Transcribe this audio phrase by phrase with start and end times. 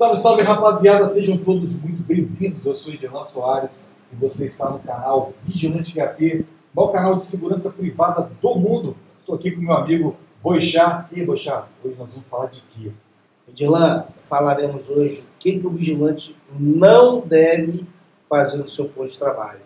[0.00, 2.64] Salve, salve rapaziada, sejam todos muito bem-vindos.
[2.64, 7.22] Eu sou Edirlan Soares e você está no canal Vigilante HP, o maior canal de
[7.22, 8.96] segurança privada do mundo.
[9.20, 11.06] Estou aqui com meu amigo Boixá.
[11.12, 12.90] E aí, Boixá, hoje nós vamos falar de quê?
[13.46, 17.86] Edirlan, falaremos hoje o que, que o vigilante não deve
[18.26, 19.60] fazer no seu posto de trabalho.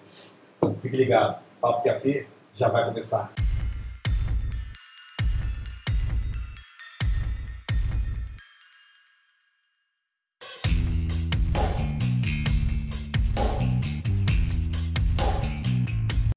[0.79, 2.27] Fique ligado, Papo HP
[2.57, 3.33] já vai começar.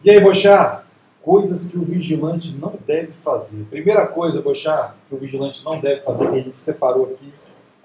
[0.08, 0.86] E aí, Bochá?
[1.22, 3.66] Coisas que o vigilante não deve fazer.
[3.66, 7.30] Primeira coisa, Bochá, que o vigilante não deve fazer, que a gente separou aqui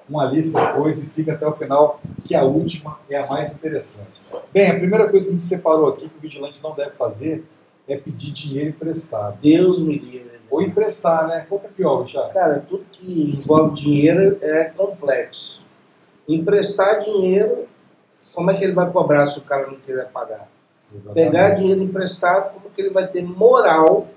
[0.09, 3.53] uma lista de coisas e fica até o final, que a última é a mais
[3.53, 4.13] interessante.
[4.55, 7.45] Bem, a primeira coisa que a gente separou aqui que o vigilante não deve fazer
[7.89, 9.37] é pedir dinheiro emprestado.
[9.43, 10.39] Deus me livre.
[10.49, 11.45] Ou emprestar, né?
[11.49, 12.29] Qual que é pior, Bochá?
[12.29, 15.59] Cara, tudo que envolve dinheiro é complexo.
[16.29, 17.67] Emprestar dinheiro,
[18.33, 20.52] como é que ele vai cobrar se o cara não quiser pagar?
[21.15, 24.09] Pegar dinheiro emprestado, como que ele vai ter moral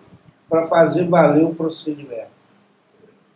[0.49, 2.45] para fazer valer o procedimento?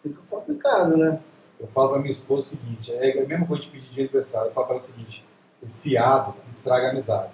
[0.04, 1.20] Fica complicado, né?
[1.60, 4.46] Eu falo para minha esposa o seguinte: é a mesma coisa de pedir dinheiro emprestado.
[4.46, 5.26] Eu falo para ela o seguinte:
[5.62, 7.34] o fiado estraga a amizade.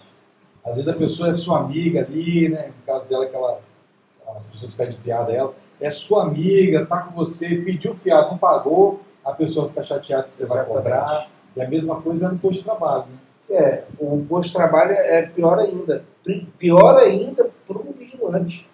[0.65, 2.67] Às vezes a pessoa é sua amiga ali, né?
[2.67, 3.59] No caso dela, que ela,
[4.35, 8.37] as pessoas pedem fiado a ela, é sua amiga, tá com você, pediu fiado, não
[8.37, 10.83] pagou, a pessoa fica chateada que você vai Exatamente.
[10.83, 11.29] cobrar.
[11.55, 13.03] E a mesma coisa no posto de trabalho.
[13.03, 13.17] Né?
[13.49, 16.03] É, o posto de trabalho é pior ainda.
[16.57, 18.67] Pior ainda para um vigilante,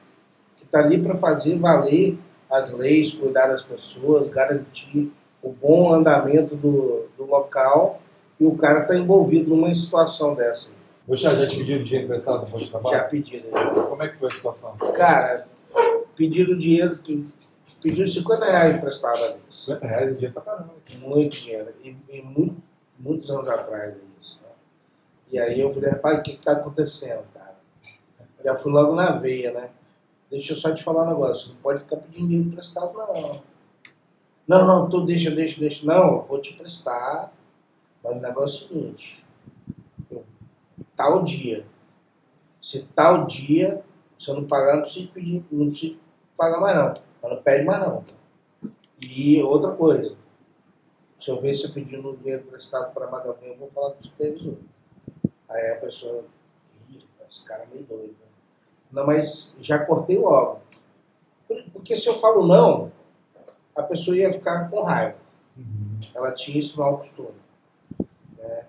[0.58, 2.17] que está ali para fazer valer
[2.50, 5.11] as leis, cuidar das pessoas, garantir
[5.44, 8.02] o bom andamento do, do local,
[8.39, 10.72] e o cara está envolvido numa situação dessa.
[11.06, 13.09] Poxa, já te pediram dinheiro emprestado no posto de Já trabalho?
[13.09, 13.50] pediram.
[13.89, 14.78] Como é que foi a situação?
[14.95, 15.45] Cara,
[16.16, 16.97] pediram dinheiro,
[17.81, 19.35] pediram 50 reais emprestado ali.
[19.50, 20.69] 50 reais é dinheiro pra caramba.
[21.02, 21.67] Muito dinheiro.
[21.83, 22.56] E, e muito-
[23.00, 24.39] muitos anos atrás é isso.
[24.44, 24.50] né?
[25.31, 27.55] E aí eu falei, rapaz, o que está acontecendo, cara?
[28.43, 29.69] Já fui logo na veia, né?
[30.29, 33.41] Deixa eu só te falar um negócio, não pode ficar pedindo dinheiro emprestado, não.
[34.47, 35.85] Não, não, tu deixa, deixa, deixa.
[35.85, 37.31] Não, eu vou te emprestar,
[38.03, 39.25] mas o negócio é o seguinte,
[40.09, 40.25] eu-
[40.95, 41.66] tal dia,
[42.61, 43.83] se tal dia,
[44.17, 45.95] se eu não pagar, não precisa pedir, não precisa
[46.38, 46.94] pagar mais não.
[47.22, 48.03] Mas não pede mais não.
[49.00, 50.16] E outra coisa,
[51.19, 54.03] se eu ver você pedindo dinheiro emprestado para mais alguém, eu vou falar com o
[54.03, 54.56] supervisor.
[55.51, 56.23] Aí a pessoa,
[57.29, 58.12] esse cara é meio doido.
[58.12, 58.28] né?
[58.91, 60.59] Não, mas já cortei logo.
[61.47, 62.91] Por- Porque se eu falo não,
[63.75, 65.17] a pessoa ia ficar com raiva.
[66.16, 67.35] Ela tinha esse mau costume.
[68.38, 68.66] né?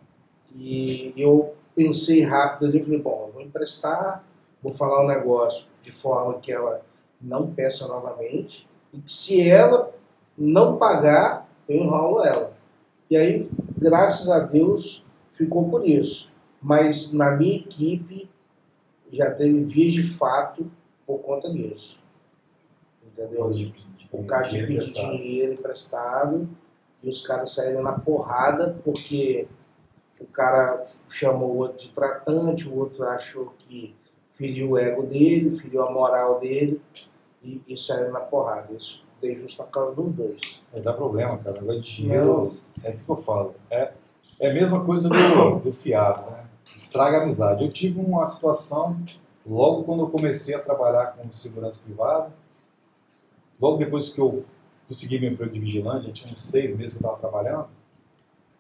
[0.54, 4.25] E eu pensei rápido ali, falei, bom, eu vou emprestar,
[4.62, 6.82] vou falar um negócio de forma que ela
[7.20, 9.93] não peça novamente, e que se ela
[10.37, 12.53] não pagar, eu enrolo ela.
[13.09, 15.04] E aí, graças a Deus,
[15.34, 16.31] ficou por isso.
[16.62, 18.28] Mas na minha equipe
[19.12, 20.71] já teve vias de fato
[21.06, 21.99] por conta disso.
[23.05, 23.50] Entendeu?
[24.12, 26.49] O caso de pedir dinheiro emprestado
[27.03, 29.49] e os caras saíram na porrada porque
[30.21, 33.94] o cara chamou o outro de tratante, o outro achou que
[34.34, 36.81] feriu o ego dele, feriu a moral dele
[37.43, 38.73] e, e saíram na porrada.
[38.73, 40.62] Isso deu justo a causa dos dois.
[40.73, 41.61] É, dá problema, cara.
[41.61, 42.53] Negócio de dinheiro,
[42.84, 43.55] é o que eu falo.
[43.71, 43.93] É,
[44.39, 46.44] é a mesma coisa do, do fiado, né?
[46.77, 47.65] Estraga a amizade.
[47.65, 49.00] Eu tive uma situação,
[49.47, 52.33] logo quando eu comecei a trabalhar com segurança privada,
[53.60, 54.44] logo depois que eu
[54.88, 57.69] consegui meu emprego de vigilante, já tinha uns seis meses que eu estava trabalhando,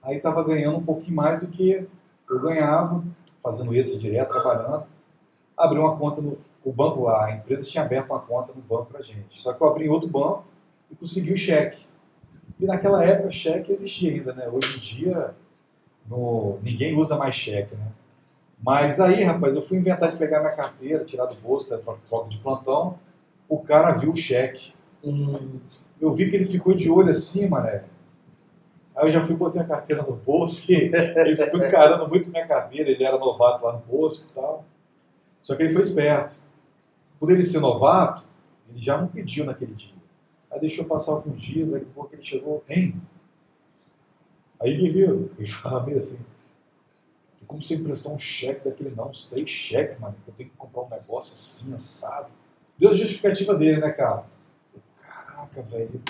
[0.02, 1.86] aí estava ganhando um pouquinho mais do que
[2.30, 3.04] eu ganhava,
[3.42, 4.84] fazendo esse direto, trabalhando.
[5.56, 9.02] Abri uma conta no o banco, a empresa tinha aberto uma conta no banco pra
[9.02, 9.40] gente.
[9.40, 10.44] Só que eu abri em outro banco
[10.90, 11.84] e consegui o cheque.
[12.60, 14.48] E naquela época cheque existia ainda, né?
[14.48, 15.34] Hoje em dia
[16.08, 17.88] no- ninguém usa mais cheque, né?
[18.62, 22.28] Mas aí, rapaz, eu fui inventar de pegar minha carteira, tirar do bolso, da troca,
[22.28, 22.98] de plantão.
[23.48, 24.72] O cara viu o cheque.
[25.04, 25.58] Hum,
[26.00, 27.84] Eu vi que ele ficou de olho assim, mané.
[28.94, 32.90] Aí eu já fui botei a carteira no bolso, ele ficou encarando muito minha carteira,
[32.90, 34.64] ele era novato lá no posto e tal.
[35.40, 36.36] Só que ele foi esperto.
[37.18, 38.24] Por ele ser novato,
[38.70, 39.94] ele já não pediu naquele dia.
[40.50, 42.94] Aí deixou passar alguns dias, daqui a pouco ele chegou, hein?
[44.60, 46.20] Aí guerreiro, ele falava meio assim,
[47.52, 50.56] como você emprestar um cheque daquele não, uns três cheques, mano, que eu tenho que
[50.56, 52.28] comprar um negócio assim, assado.
[52.78, 54.24] Deu a justificativa dele, né, cara?
[54.74, 56.00] Eu, Caraca, velho,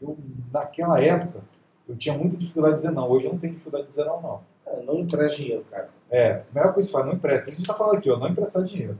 [0.00, 0.16] eu,
[0.50, 1.40] naquela época,
[1.86, 3.10] eu tinha muita dificuldade de dizer não.
[3.10, 4.40] Hoje eu não tenho dificuldade de dizer não, não.
[4.66, 5.90] é, não empresta dinheiro, cara.
[6.10, 7.50] É, a melhor coisa que faz, não empresta.
[7.50, 8.96] A gente tá falando aqui, ó, não emprestar dinheiro.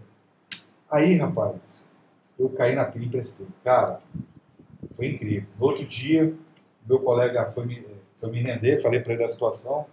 [0.91, 1.87] Aí, rapaz,
[2.39, 3.47] eu caí na pilha e emprestei.
[3.65, 4.01] Cara,
[4.93, 5.49] foi incrível.
[5.59, 6.35] No outro dia,
[6.87, 7.87] meu colega foi me,
[8.17, 9.87] foi me render, falei para ele a situação,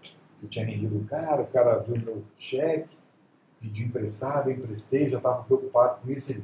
[0.45, 2.95] eu tinha rendido o cara, o cara viu meu cheque,
[3.59, 6.31] pediu emprestado, eu emprestei, já estava preocupado com isso.
[6.31, 6.43] Ele,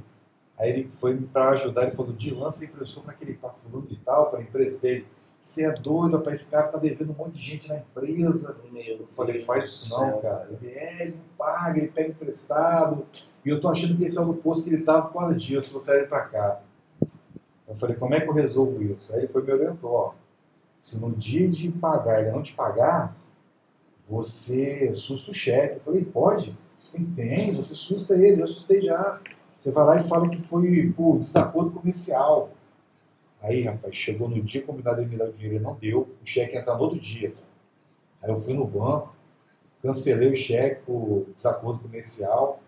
[0.58, 3.96] aí ele foi para ajudar, ele falou, de lança emprestou para aquele para fulano de
[3.98, 5.06] tal, eu falei, emprestei.
[5.40, 8.56] Você é doido, rapaz, esse cara tá devendo um monte de gente na empresa.
[8.72, 10.20] Meu Eu falei, faz isso não, céu.
[10.20, 10.48] cara.
[10.52, 13.08] Ele, é, ele não paga, ele pega emprestado.
[13.44, 15.36] E eu tô achando que esse é o do posto que ele tava por causa
[15.36, 16.62] disso, você ele pra cá.
[17.68, 19.12] Eu falei, como é que eu resolvo isso?
[19.14, 20.14] Aí ele foi me orientou, ó.
[20.78, 23.16] Se no dia de pagar ele não te pagar,
[24.12, 25.76] você susta o cheque.
[25.76, 26.58] Eu falei, pode?
[26.92, 29.22] Tem, tem, você susta ele, eu sustei já.
[29.58, 32.50] Você vai lá e fala que foi por desacordo comercial.
[33.42, 36.10] Aí, rapaz, chegou no dia combinado ele me dar o dinheiro, ele não deu.
[36.22, 37.34] O cheque ia entrar no outro dia.
[38.22, 39.16] Aí eu fui no banco,
[39.82, 42.60] cancelei o cheque por desacordo comercial,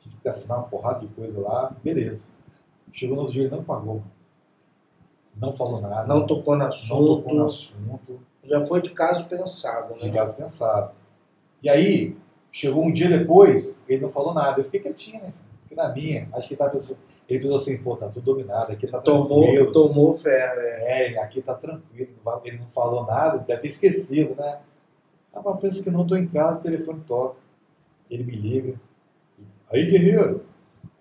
[0.00, 2.28] tive que assinar uma porrada de coisa lá, beleza.
[2.92, 4.02] Chegou no outro dia, ele não pagou.
[5.34, 6.06] Não falou nada.
[6.06, 7.16] Não tocou no não assunto.
[7.16, 10.12] tocou no assunto, Já foi de caso pensado, de né?
[10.14, 10.92] caso pensado.
[11.62, 12.16] E aí,
[12.50, 14.60] chegou um dia depois, ele não falou nada.
[14.60, 15.32] Eu fiquei quietinho, né?
[15.62, 16.28] Fiquei na minha.
[16.32, 19.42] Acho que ele tava pensando, ele pensou assim, pô, tá tudo dominado, aqui tá Tomou,
[19.44, 19.72] tranquilo.
[19.72, 21.12] tomou ferro, é.
[21.12, 22.08] É, aqui tá tranquilo,
[22.44, 24.58] ele não falou nada, deve ter esquecido, né?
[25.32, 27.36] Ah, mas pensa que não tô em casa, o telefone toca.
[28.10, 28.74] Ele me liga.
[29.70, 30.44] Aí, guerreiro,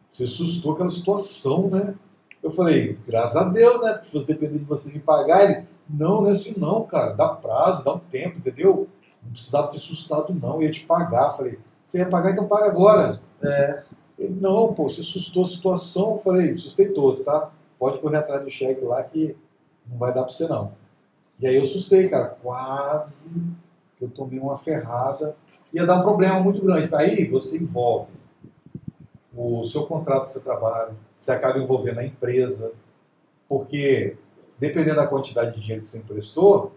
[0.07, 1.95] você assustou aquela situação, né?
[2.43, 3.93] Eu falei, graças a Deus, né?
[3.93, 7.13] Porque se fosse depender de você me pagar, ele, não, não é assim não, cara,
[7.13, 8.87] dá prazo, dá um tempo, entendeu?
[9.23, 11.31] Não precisava ter assustado, não, eu ia te pagar.
[11.31, 13.19] Falei, você ia pagar, então paga agora.
[13.41, 13.83] É.
[14.17, 16.11] Ele, não, pô, você assustou a situação.
[16.11, 17.49] Eu falei, assustei todos, tá?
[17.77, 19.35] Pode correr atrás do cheque lá que
[19.87, 20.73] não vai dar pra você não.
[21.39, 22.37] E aí eu assustei, cara.
[22.41, 23.33] Quase
[23.97, 25.35] que eu tomei uma ferrada.
[25.73, 26.93] Ia dar um problema muito grande.
[26.93, 28.11] Aí você envolve
[29.35, 32.73] o seu contrato seu trabalho, você acaba envolvendo a empresa,
[33.47, 34.17] porque
[34.59, 36.73] dependendo da quantidade de dinheiro que você emprestou,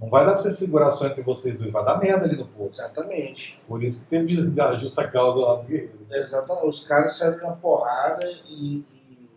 [0.00, 2.46] não vai dar pra você segurar só entre vocês dois, vai dar merda ali no
[2.46, 2.80] posto.
[2.80, 3.58] Exatamente.
[3.66, 5.98] Por isso que teve a justa causa lá do guerreiro.
[6.10, 6.66] Exatamente.
[6.66, 9.28] Os caras saíram na porrada e, e-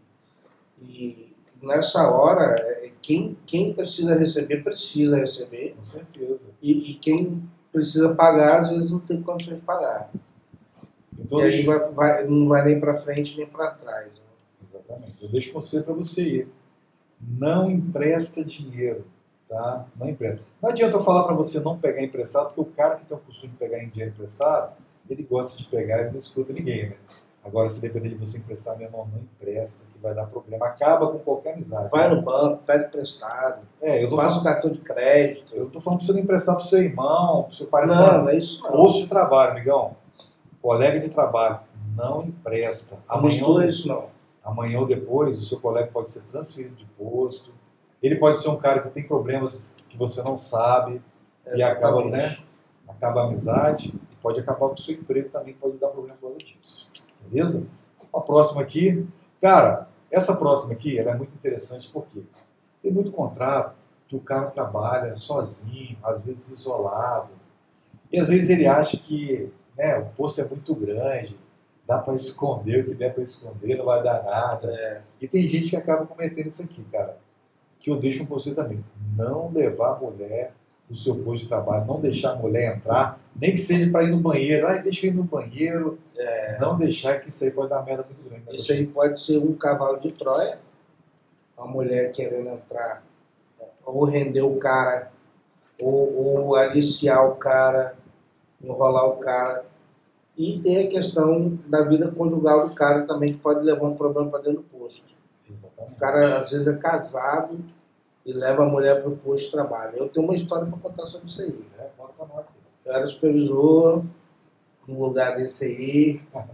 [0.82, 5.76] e nessa hora, é, quem, quem precisa receber, precisa receber.
[5.78, 6.46] Com certeza.
[6.62, 10.12] E, e quem precisa pagar, às vezes não tem condições de pagar.
[11.20, 14.06] Então, e aí vai, vai- não vai nem para frente nem para trás.
[14.08, 14.12] né?
[14.74, 15.16] Exatamente.
[15.24, 16.48] Eu deixo conselho para você ir.
[17.20, 19.06] Não empresta dinheiro,
[19.50, 19.86] tá?
[19.96, 20.42] Não empresta.
[20.62, 23.20] Não adianta eu falar para você não pegar emprestado, porque o cara que tem o
[23.20, 24.74] costume de pegar em dinheiro emprestado,
[25.10, 26.96] ele gosta de pegar e não escuta ninguém, né?
[27.44, 30.66] Agora, se depender de você emprestar, meu irmão, não empresta, que vai dar problema.
[30.66, 31.90] Acaba com qualquer amizade.
[31.90, 35.56] Vai no banco, pede emprestado, É, eu tô passa falando, cartão de crédito.
[35.56, 37.86] eu tô falando para você não emprestar pro seu irmão, pro seu pai.
[37.86, 38.72] Não, não é isso não.
[38.72, 39.96] Posto de trabalho, amigão.
[40.62, 41.60] Colega de trabalho,
[41.96, 42.96] não empresta.
[43.08, 44.17] Não Amanhã mistura isso não.
[44.48, 47.52] Amanhã ou depois, o seu colega pode ser transferido de posto.
[48.02, 51.02] Ele pode ser um cara que tem problemas que você não sabe
[51.54, 52.38] e acaba, né?
[52.88, 56.30] Acaba a amizade e pode acabar com o seu emprego também, pode dar problema por
[56.30, 56.88] causa disso.
[57.26, 57.68] Beleza?
[58.14, 59.06] A próxima aqui.
[59.42, 62.24] Cara, essa próxima aqui ela é muito interessante porque
[62.82, 63.76] tem muito contrato
[64.08, 67.32] que o cara trabalha sozinho, às vezes isolado.
[68.10, 71.38] E às vezes ele acha que né, o posto é muito grande,
[71.88, 74.70] dá para esconder o que der para esconder, não vai dar nada.
[74.70, 77.18] É, E tem gente que acaba cometendo isso aqui, cara.
[77.80, 78.84] Que eu deixo um conselho também.
[79.16, 80.52] Não levar a mulher
[80.90, 84.12] no seu posto de trabalho, não deixar a mulher entrar, nem que seja para ir
[84.12, 84.68] no banheiro.
[84.68, 85.98] Ai, deixa eu ir no banheiro.
[86.60, 88.44] Não deixar que isso aí pode dar merda muito grande.
[88.50, 88.56] É.
[88.56, 90.60] Isso aí pode ser um cavalo de Troia,
[91.58, 93.04] uma mulher querendo entrar,
[93.86, 95.12] ou render o cara,
[95.82, 97.96] ou, ou aliciar o cara,
[98.62, 99.66] enrolar o cara.
[100.38, 104.30] E tem a questão da vida conjugal do cara também, que pode levar um problema
[104.30, 105.08] para dentro do posto.
[105.50, 106.00] O Exatamente.
[106.00, 107.58] cara, às vezes, é casado
[108.24, 109.98] e leva a mulher para o posto de trabalho.
[109.98, 111.66] Eu tenho uma história para contar sobre isso aí.
[111.80, 112.46] É, nós.
[112.86, 114.04] Eu era supervisor
[114.88, 116.22] num lugar desse aí.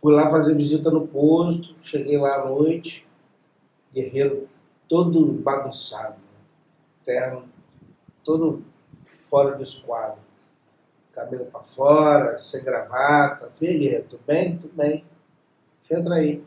[0.00, 3.06] Fui lá fazer visita no posto, cheguei lá à noite,
[3.94, 4.48] guerreiro
[4.88, 6.40] todo bagunçado, né?
[7.04, 7.44] terno
[8.24, 8.62] todo
[9.30, 10.18] fora do esquadro,
[11.12, 13.50] cabelo para fora, sem gravata.
[13.60, 14.56] Guerreiro, tudo bem?
[14.56, 15.04] Tudo bem.
[15.90, 16.42] Entrar aí.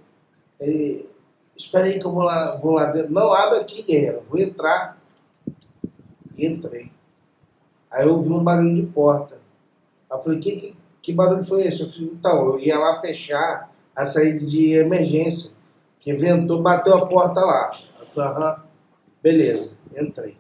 [0.60, 1.08] Ele,
[1.56, 3.14] espera aí que eu vou lá, vou lá dentro.
[3.14, 4.98] Não, abre aqui, guerreiro, vou entrar.
[6.36, 6.92] E entrei.
[7.92, 9.38] Aí eu ouvi um barulho de porta.
[10.10, 11.82] Eu falei, que, que, que barulho foi esse?
[11.82, 15.54] Eu falei, então, eu ia lá fechar a saída de emergência.
[16.00, 17.70] Que ventou, bateu a porta lá.
[18.00, 18.64] Eu falei, aham,
[19.22, 20.38] beleza, entrei.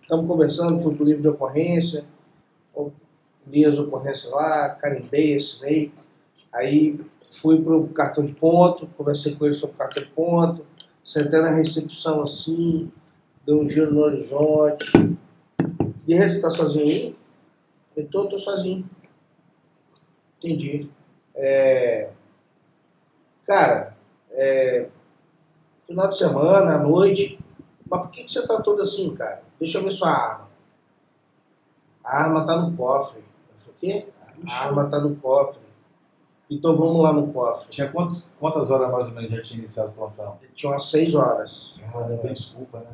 [0.00, 2.04] Estamos conversando, fui pro livro de ocorrência,
[3.66, 5.92] as ocorrências lá, carimbei, assinei.
[6.52, 10.66] Aí fui pro cartão de ponto, conversei com ele sobre o cartão de ponto,
[11.04, 12.90] sentei na recepção assim,
[13.44, 14.92] deu um giro no horizonte.
[16.06, 17.16] De resto, tá sozinho aí?
[17.96, 18.88] Eu tô, tô sozinho.
[20.38, 20.90] Entendi.
[21.34, 22.10] É...
[23.46, 23.96] Cara,
[24.30, 24.88] é...
[25.86, 27.38] final de semana, à noite.
[27.88, 29.42] Mas por que, que você tá todo assim, cara?
[29.58, 30.48] Deixa eu ver sua arma.
[32.02, 33.22] A arma tá no cofre.
[33.82, 34.06] Quê?
[34.48, 35.60] A arma tá no cofre.
[36.48, 37.68] Então vamos lá no cofre.
[37.70, 40.38] Tinha quantos, quantas horas mais ou menos já tinha iniciado o plantão?
[40.54, 41.74] Tinha umas seis horas.
[41.94, 42.86] Ah, não tem desculpa, né?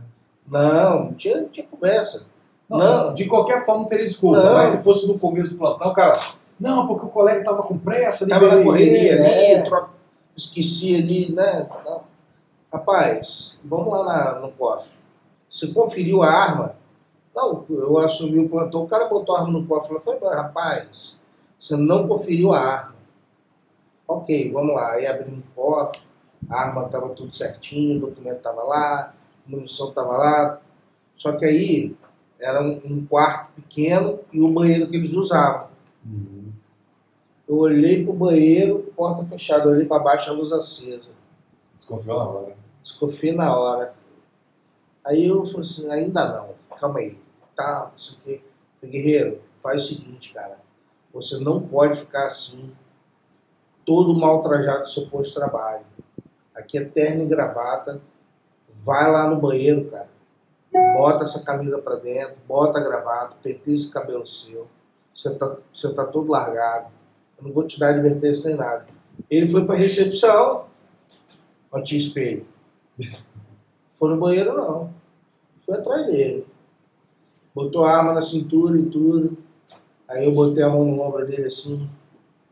[0.47, 2.26] Não, não tinha, não tinha conversa.
[2.68, 3.14] Não, Não.
[3.14, 4.42] de qualquer forma não teria desculpa.
[4.42, 4.54] Não.
[4.54, 8.26] Mas se fosse no começo do plantão, cara, não, porque o colega tava com pressa.
[8.28, 9.62] Tava na correria ali, é.
[9.62, 9.90] tro-
[10.37, 11.68] esqueci ali, né?
[12.73, 14.92] Rapaz, vamos lá na- no cofre.
[15.50, 16.75] Você conferiu a arma?
[17.38, 20.00] Não, eu assumi o plantão, o cara botou a arma no cofre.
[20.00, 21.16] Falei, "Mas, rapaz,
[21.57, 22.97] você não conferiu a arma.
[24.09, 24.92] Ok, vamos lá.
[24.95, 26.00] Aí abrimos o cofre,
[26.50, 29.14] a arma estava tudo certinho, o documento estava lá,
[29.47, 30.61] a munição estava lá.
[31.16, 31.97] Só que aí
[32.40, 35.68] era um, quarto pequeno e o banheiro que eles usavam.
[36.04, 36.50] Uhum.
[37.49, 41.11] Eu olhei pro banheiro, porta fechada, olhei para baixo, a luz acesa.
[41.76, 42.57] Desconfiou na hora.
[42.83, 43.95] Desconfiei na hora.
[45.04, 47.18] Aí eu falei assim, ainda não, calma aí.
[47.59, 48.41] Tá, isso aqui.
[48.81, 50.61] Falei, Guerreiro, faz o seguinte, cara.
[51.12, 52.73] Você não pode ficar assim,
[53.85, 55.85] todo mal trajado do seu posto de trabalho.
[56.55, 58.00] Aqui é terno e gravata.
[58.85, 60.09] Vai lá no banheiro, cara.
[60.95, 64.69] Bota essa camisa pra dentro, bota a gravata, penteia esse cabelo seu.
[65.12, 66.93] Você tá, você tá todo largado.
[67.38, 68.87] Eu não vou te dar advertência nem nada.
[69.29, 70.67] Ele foi pra recepção.
[71.73, 72.45] Não tinha espelho.
[73.99, 74.95] Foi no banheiro, não.
[75.67, 76.47] Foi atrás dele.
[77.59, 79.37] Botou a arma na cintura e tudo.
[80.07, 81.91] Aí eu botei a mão no ombro dele assim.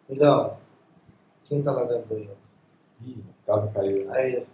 [0.08, 0.56] Migão,
[1.44, 2.36] quem tá lá dentro do banheiro?
[3.00, 4.12] Ih, casa caiu.
[4.12, 4.46] Aí ele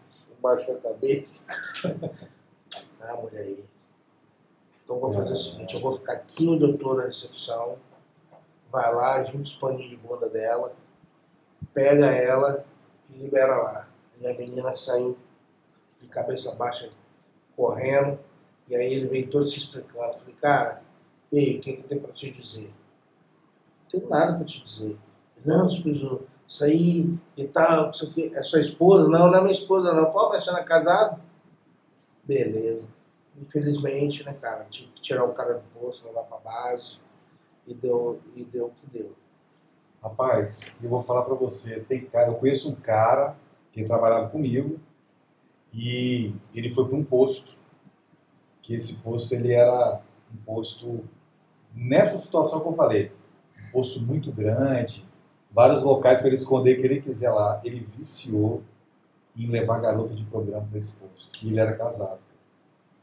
[0.43, 1.47] baixou a cabeça.
[3.01, 3.65] ah, mulher aí.
[4.85, 7.79] Então eu vou fazer o seguinte, eu vou ficar aqui onde eu tô na recepção.
[8.71, 10.75] Vai lá, junta os paninhos de bunda dela,
[11.73, 12.63] pega ela
[13.09, 13.89] e libera lá.
[14.21, 15.17] E a menina saiu
[15.99, 16.91] de cabeça baixa
[17.57, 18.19] correndo.
[18.69, 20.13] E aí ele veio todo se explicando.
[20.13, 20.83] Eu falei, cara,
[21.33, 22.73] ei, o que, que eu tenho pra te dizer?
[23.83, 24.97] Não tenho nada pra te dizer.
[25.45, 29.09] Não, isso aí e tal, isso aqui, é sua esposa?
[29.09, 30.11] Não, não é minha esposa não.
[30.11, 31.21] Pô, mas você não é casado?
[32.25, 32.87] Beleza.
[33.41, 36.99] Infelizmente, né, cara, tive que tirar o cara do posto, levar pra base
[37.67, 39.11] e deu, e deu o que deu.
[40.03, 43.37] Rapaz, eu vou falar pra você, tem cara, eu conheço um cara
[43.73, 44.79] que trabalhava comigo
[45.73, 47.57] e ele foi para um posto,
[48.63, 50.01] que esse posto ele era
[50.33, 51.05] um posto
[51.75, 53.13] nessa situação que eu falei,
[53.69, 55.05] um posto muito grande,
[55.51, 57.61] vários locais para ele esconder o que ele quiser lá.
[57.65, 58.63] Ele viciou
[59.37, 61.45] em levar garota de programa nesse posto.
[61.45, 62.21] E ele era casado.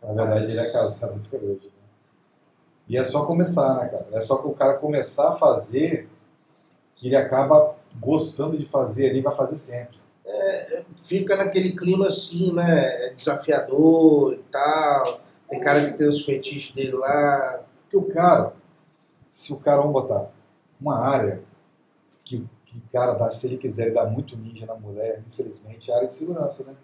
[0.02, 1.66] Na verdade, ele é casado até hoje.
[1.66, 1.72] né?
[2.88, 4.08] E é só começar, né, cara?
[4.14, 6.10] É só que o cara começar a fazer
[6.96, 10.00] que ele acaba gostando de fazer ali, vai fazer sempre.
[11.04, 15.22] Fica naquele clima assim, né, é desafiador e tal.
[15.50, 17.64] Tem cara que tem os fetiches dele lá.
[17.84, 18.54] Porque o cara,
[19.34, 20.32] se o cara, vamos botar,
[20.80, 21.42] uma área
[22.24, 25.90] que, que o cara dá, se ele quiser, ele dá muito ninja na mulher, infelizmente,
[25.90, 26.76] é a área de segurança, né?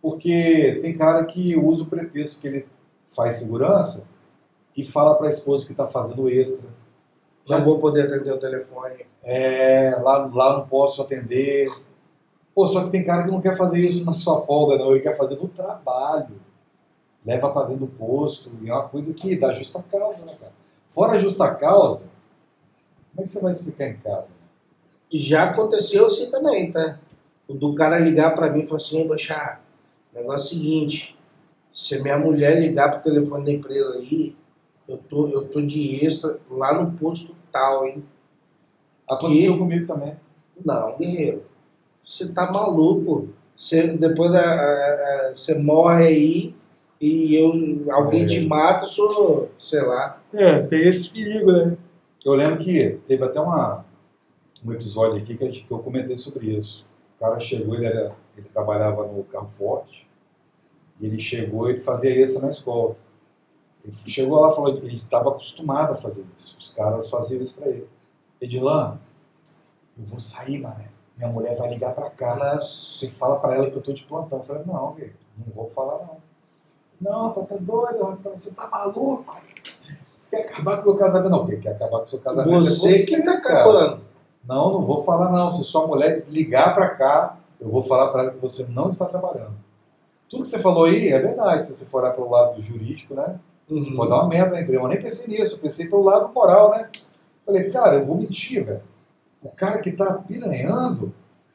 [0.00, 2.68] Porque tem cara que usa o pretexto que ele
[3.14, 4.06] faz segurança
[4.76, 6.70] e fala para a esposa que está fazendo extra.
[7.48, 9.06] Não vou poder atender o telefone.
[9.24, 11.68] É, lá, lá não posso atender.
[12.54, 14.92] Pô, só que tem cara que não quer fazer isso na sua folga, não.
[14.92, 16.40] Ele quer fazer no trabalho.
[17.28, 18.50] Leva para dentro do posto.
[18.62, 20.52] E é uma coisa que dá justa causa, né, cara?
[20.90, 22.08] Fora justa causa,
[23.14, 24.30] como é que você vai explicar em casa?
[25.12, 26.98] E já aconteceu assim também, tá?
[27.46, 29.60] O do cara ligar pra mim e falar assim, "Ei, Bochá,
[30.14, 31.18] o negócio é o seguinte,
[31.74, 34.34] se minha mulher ligar pro telefone da empresa aí,
[34.88, 38.02] eu tô, eu tô de extra lá no posto tal, hein?
[39.08, 39.58] Aconteceu Que?
[39.58, 40.16] comigo também.
[40.64, 41.42] Não, guerreiro,
[42.04, 43.28] você tá maluco.
[43.56, 46.54] Você, depois da, a- a- você morre aí
[47.00, 48.26] e eu, alguém É.
[48.26, 50.20] te mata, eu sou, sei lá.
[50.32, 51.76] É, tem esse perigo, né?
[52.24, 53.84] Eu lembro que teve até uma,
[54.64, 56.86] um episódio aqui que, a gente- que eu comentei sobre isso.
[57.16, 60.08] O cara chegou, ele, era, ele trabalhava no carro forte,
[61.00, 62.96] e ele chegou e ele fazia isso na escola.
[63.84, 66.56] Ele chegou lá e falou ele estava acostumado a fazer isso.
[66.58, 67.86] Os caras faziam isso para ele.
[68.40, 68.98] Edilan,
[69.96, 70.88] eu vou sair, mané.
[71.16, 72.36] Minha mulher vai ligar para cá.
[72.36, 72.98] Nossa.
[72.98, 74.38] Você fala pra ela que eu tô de plantão.
[74.38, 76.18] Eu falei, não, velho, não vou falar não.
[77.00, 79.36] Não, rapaz, tá doido, rapaz, você tá maluco?
[80.16, 81.30] Você quer acabar com o meu casamento?
[81.30, 84.00] Não, quem quer acabar com o seu casamento é Você que tá acabando.
[84.46, 85.52] Não, não vou falar não.
[85.52, 89.06] Se sua mulher ligar pra cá, eu vou falar pra ela que você não está
[89.06, 89.54] trabalhando.
[90.28, 93.38] tudo que você falou aí é verdade, se você for olhar pelo lado jurídico, né?
[93.70, 93.96] Uhum.
[93.96, 94.80] Pode dar uma merda na empresa.
[94.80, 96.88] Eu nem pensei nisso, eu pensei pelo lado moral, né?
[97.44, 98.82] Falei, cara, eu vou mentir, velho.
[99.42, 101.12] O cara que tá piranhando,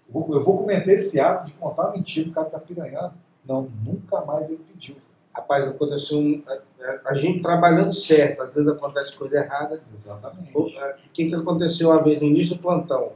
[0.08, 3.14] eu vou, eu vou cometer esse ato de contar mentira, o cara que tá piranhando.
[3.46, 4.96] Não, nunca mais ele pediu.
[5.36, 9.82] Rapaz, aconteceu um, a, a gente trabalhando certo, às vezes acontece coisa errada.
[9.96, 10.56] Exatamente.
[10.56, 10.70] O
[11.12, 13.14] que, que aconteceu uma vez no início do plantão?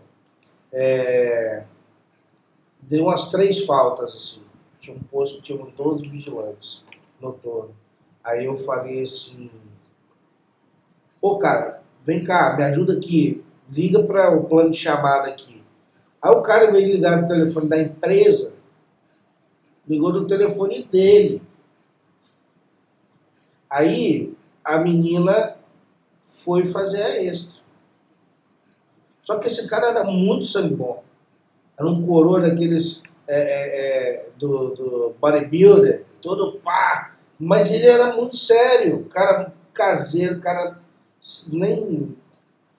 [0.72, 1.64] É,
[2.82, 4.42] deu umas três faltas, assim.
[4.80, 6.84] Tinha um posto que tinha uns 12 vigilantes
[7.22, 7.76] noturno.
[8.24, 9.50] Aí eu falei assim,
[11.22, 15.64] pô cara, vem cá, me ajuda aqui, liga para o plano de chamada aqui.
[16.22, 18.54] Aí o cara, de ligar no telefone da empresa,
[19.88, 21.42] ligou no telefone dele.
[23.70, 24.34] Aí
[24.64, 25.58] a menina
[26.30, 27.58] foi fazer a extra.
[29.24, 31.04] Só que esse cara era muito sangue bom.
[31.78, 37.16] Era um coroa daqueles é, é, é, do, do bodybuilder, todo pá.
[37.40, 40.80] Mas ele era muito sério, cara caseiro, cara
[41.48, 42.16] nem,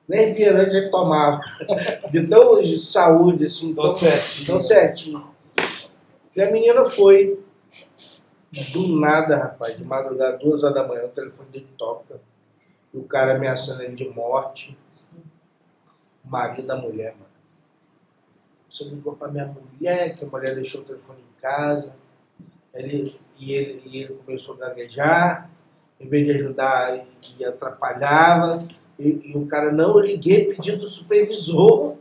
[0.09, 1.41] nem refrigerante ele tomava.
[2.11, 4.47] De tão de saúde, assim, Tô tão, certinho.
[4.47, 5.25] tão certinho.
[6.35, 7.39] E a menina foi.
[8.51, 12.21] Do nada, rapaz, de madrugada, duas horas da manhã, o telefone dele toca.
[12.93, 14.77] E o cara ameaçando ele de morte.
[16.25, 17.29] O marido da mulher, mano.
[18.71, 21.97] Você ligou pra minha mulher, que a mulher deixou o telefone em casa.
[22.73, 25.51] Ele, e, ele, e ele começou a gaguejar.
[26.01, 27.07] Em vez de ajudar,
[27.39, 28.59] e atrapalhava.
[28.99, 31.99] E, e o cara, não, eu liguei pedindo do supervisor.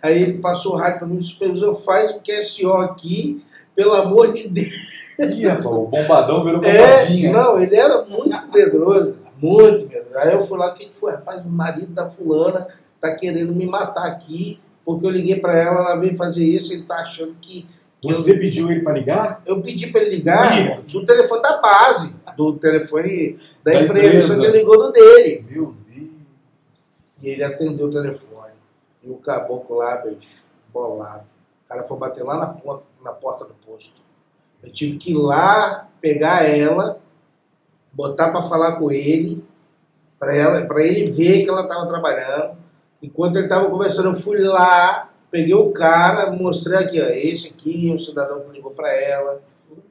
[0.00, 4.30] Aí ele passou o rádio para mim, o supervisor faz o QSO aqui, pelo amor
[4.32, 4.90] de Deus.
[5.20, 7.32] Ih, rapaz, o bombadão virou É, bombadinha.
[7.32, 10.16] não, ele era muito medroso, muito medroso.
[10.18, 11.12] Aí eu fui lá, o que que foi?
[11.12, 12.66] Rapaz, o marido da fulana
[13.00, 16.82] tá querendo me matar aqui, porque eu liguei para ela, ela veio fazer isso, ele
[16.84, 17.66] tá achando que,
[18.00, 19.42] que eu, Você pediu ele pra ligar?
[19.46, 20.82] eu pedi para ele ligar Ih.
[20.90, 24.26] do telefone da base, do telefone da, Da empresa, empresa.
[24.34, 25.44] só que ele ligou no dele.
[25.50, 26.10] Meu Deus.
[27.22, 28.52] E ele atendeu o telefone.
[29.02, 31.24] E o caboclo lá, bicho, bolado.
[31.66, 34.00] O cara foi bater lá na porta, na porta do posto.
[34.62, 36.98] Eu tive que ir lá pegar ela,
[37.92, 39.44] botar para falar com ele,
[40.18, 42.56] para ela, para ele ver que ela estava trabalhando.
[43.02, 47.90] Enquanto ele estava conversando, eu fui lá, peguei o cara, mostrei aqui, ó, esse aqui
[47.90, 49.40] é o cidadão que ligou para ela,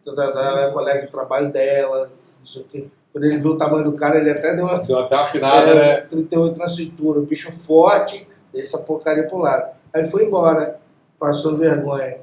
[0.06, 2.88] é colega de trabalho dela, não sei o quê.
[3.12, 5.72] Quando ele viu o tamanho do cara, ele até deu uma Deu até uma afinada,
[5.72, 6.02] é, né?
[6.02, 9.72] 38 na cintura, o bicho forte, essa porcaria pro lado.
[9.94, 10.80] Aí foi embora,
[11.20, 12.18] passou vergonha.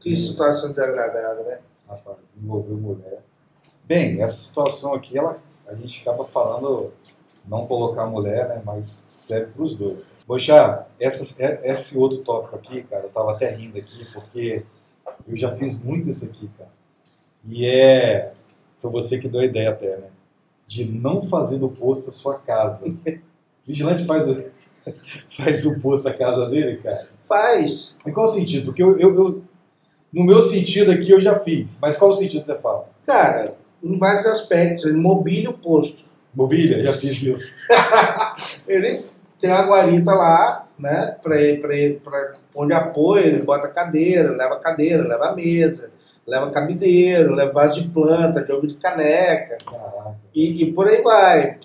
[0.00, 1.58] Que situação desagradável, né?
[1.88, 3.22] Rapaz, envolveu mulher.
[3.84, 6.90] Bem, essa situação aqui, ela, a gente acaba falando,
[7.46, 8.62] não colocar a mulher, né?
[8.64, 9.98] Mas serve para os dois.
[10.26, 14.64] Boixá, essa, é- esse outro tópico aqui, cara, eu tava até rindo aqui, porque
[15.26, 16.70] eu já fiz muito isso aqui, cara.
[17.48, 18.32] E é.
[18.78, 20.08] Foi você que deu a ideia até, né?
[20.66, 22.88] De não fazer do posto a sua casa.
[22.88, 22.96] O
[23.66, 24.42] vigilante faz o,
[25.36, 27.08] faz do posto a casa dele, cara.
[27.22, 27.98] Faz.
[28.06, 28.66] Em qual sentido?
[28.66, 29.42] Porque eu, eu- eu-
[30.12, 31.78] no meu sentido aqui eu já fiz.
[31.80, 32.88] Mas qual o sentido que você fala?
[33.06, 36.04] Cara, em vários aspectos, ele mobília o posto.
[36.34, 36.82] Mobília?
[36.82, 37.66] Já fiz isso.
[38.66, 39.02] Ele
[39.38, 41.16] tem uma guarita lá, né?
[41.22, 45.90] Pra, pra, pra onde apoia, ele bota cadeira, leva cadeira, leva mesa,
[46.26, 49.58] leva cabideiro, leva vaso de planta, jogo de caneca.
[49.64, 50.16] Caraca.
[50.34, 51.58] E, e por aí vai.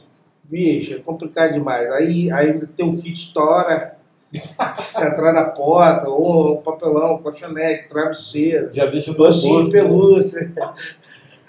[0.44, 1.90] Bicho, é complicado demais.
[1.92, 3.97] Aí, aí tem um kit estoura
[4.94, 9.72] atrás da porta, ou um papelão, colchonete, travesseiro, Já deixa docinho de posto.
[9.72, 10.54] pelúcia,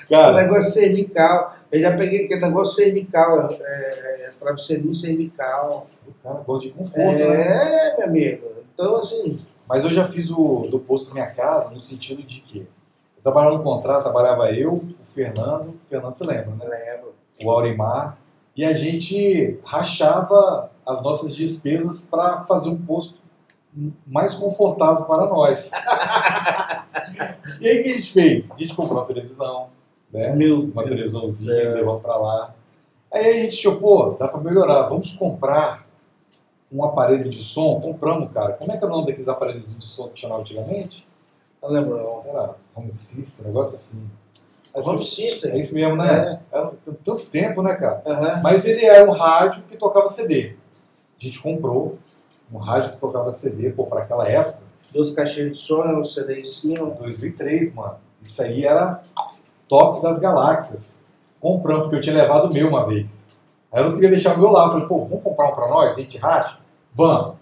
[0.09, 1.55] Cara, negócio cervical.
[1.71, 5.87] Eu já peguei aquele negócio cervical, é, é, travesseirinho cervical.
[6.07, 7.93] o cara gosta de conforto, né?
[7.93, 8.47] É, meu amigo.
[8.73, 12.41] Então, assim, Mas eu já fiz o do posto da minha casa no sentido de
[12.41, 16.65] que eu trabalhava no contrato, trabalhava eu, o Fernando, o Fernando você lembra, né?
[16.65, 17.13] lembro.
[17.45, 18.17] O Aurimar,
[18.59, 23.21] e a gente rachava as nossas despesas para fazer um posto
[24.05, 25.71] mais confortável para nós.
[27.61, 28.51] e aí o que a gente fez?
[28.51, 29.69] A gente comprou uma televisão,
[30.13, 30.35] né?
[30.35, 32.53] Meu uma Deus televisãozinha, levamos pra lá.
[33.13, 35.87] Aí a gente achou, pô, dá pra melhorar, vamos comprar
[36.73, 37.79] um aparelho de som.
[37.81, 38.55] Compramos, cara.
[38.55, 41.07] Como é que é o nome daqueles aparelhos de som que chamava antigamente?
[41.63, 42.25] Não lembro, não.
[42.29, 44.05] Era Home System, um negócio assim.
[44.79, 45.53] Assim, Home System.
[45.53, 46.41] É isso mesmo, né?
[46.53, 46.73] Era
[47.05, 48.03] tanto tempo, né, cara?
[48.07, 48.41] Aham.
[48.43, 50.55] Mas ele era um rádio que tocava CD.
[51.21, 51.99] A gente comprou
[52.53, 56.41] um rádio que tocava CD, pô, para aquela época, Duas caixinhas de som, um CD
[56.41, 56.87] em cima.
[56.87, 57.97] 2003, mano.
[58.23, 59.03] Isso aí era
[59.69, 60.99] top das galáxias.
[61.41, 63.27] Compramos, porque eu tinha levado o meu uma vez.
[63.71, 64.67] Aí eu não queria deixar o meu lá.
[64.67, 65.91] Eu falei, pô, vamos comprar um pra nós?
[65.91, 66.57] A gente racha?
[66.95, 67.37] Vamos.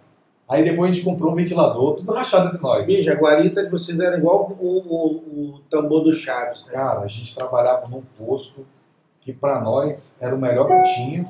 [0.49, 2.87] Aí depois a gente comprou um ventilador, tudo rachado entre nós.
[2.87, 6.73] Veja, a guarita de vocês era igual o, o, o tambor do Chaves, né?
[6.73, 8.65] Cara, a gente trabalhava num posto
[9.21, 11.25] que para nós era o melhor que tinha.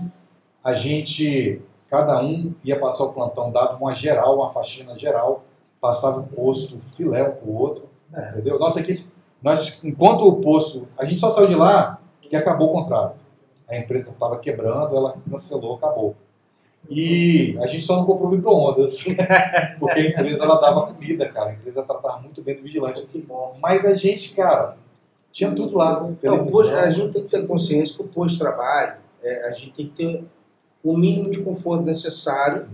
[0.62, 5.44] A gente, cada um ia passar o plantão, dava uma geral, uma faxina geral,
[5.80, 8.30] passava o posto filé um pro outro, É.
[8.32, 8.58] entendeu?
[8.58, 9.06] Nossa equipe,
[9.42, 13.16] nós, enquanto o posto, a gente só saiu de lá que acabou o contrato.
[13.68, 16.14] A empresa estava quebrando, ela cancelou, acabou.
[16.88, 19.04] E a gente só não comprou micro-ondas,
[19.78, 21.50] porque a empresa ela dava comida, cara.
[21.50, 23.00] A empresa tratava muito bem do vigilante.
[23.60, 24.76] Mas a gente, cara,
[25.32, 26.00] tinha tudo lá.
[26.30, 29.52] Não, posto- a gente tem que ter consciência que o posto de trabalho, é, a
[29.52, 30.24] gente tem que ter
[30.84, 32.68] o mínimo de conforto necessário,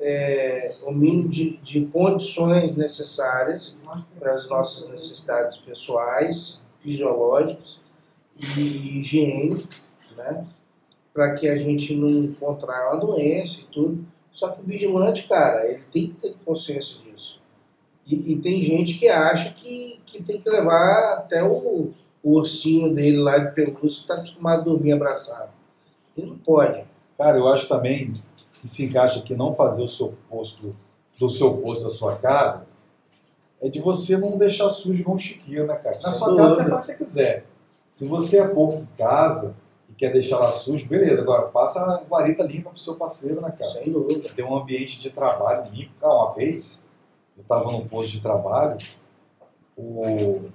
[0.00, 3.76] é, o mínimo de, de condições necessárias
[4.18, 7.78] para as nossas necessidades pessoais, fisiológicas
[8.58, 9.64] e higiene,
[10.16, 10.44] né?
[11.14, 14.04] Para que a gente não contraia uma doença e tudo.
[14.32, 17.40] Só que o vigilante, cara, ele tem que ter consciência disso.
[18.06, 22.92] E, e tem gente que acha que, que tem que levar até o, o ursinho
[22.92, 25.50] dele lá de pelúcia que está acostumado a dormir abraçado.
[26.16, 26.84] E não pode.
[27.16, 28.12] Cara, eu acho também
[28.52, 30.74] que se encaixa aqui não fazer o seu posto,
[31.18, 32.66] do seu posto da sua casa,
[33.62, 35.98] é de você não deixar sujo igual um chiquinho, né, cara?
[36.02, 37.46] Na sua casa você faz o que você quiser.
[37.90, 39.54] Se você é pouco em casa
[39.88, 41.20] e quer deixar lá sujo, beleza.
[41.22, 43.70] Agora, passa a guarita limpa pro seu parceiro, né, cara?
[43.72, 44.28] Sem dúvida.
[44.34, 45.92] ter um ambiente de trabalho limpo.
[46.00, 46.88] Cara, uma vez,
[47.36, 48.76] eu estava num posto de trabalho,
[49.76, 50.48] o,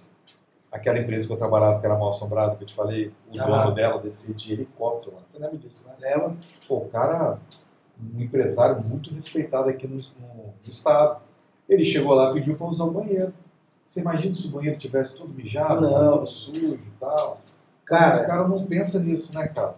[0.72, 3.46] aquela empresa que eu trabalhava, que era mal assombrada, que eu te falei, o Ah.
[3.64, 5.22] dono dela descia de helicóptero lá.
[5.28, 5.94] Você lembra disso, né?
[6.00, 6.36] Leva.
[6.68, 7.40] Pô, o cara,
[8.16, 11.20] um empresário muito respeitado aqui no, no- estado.
[11.68, 13.34] Ele chegou lá e pediu para usar o banheiro.
[13.88, 16.14] Você imagina se o banheiro tivesse tudo mijado, Não.
[16.18, 17.39] tudo sujo e tal.
[17.92, 19.76] Os Cara, caras não pensam nisso, né, cara?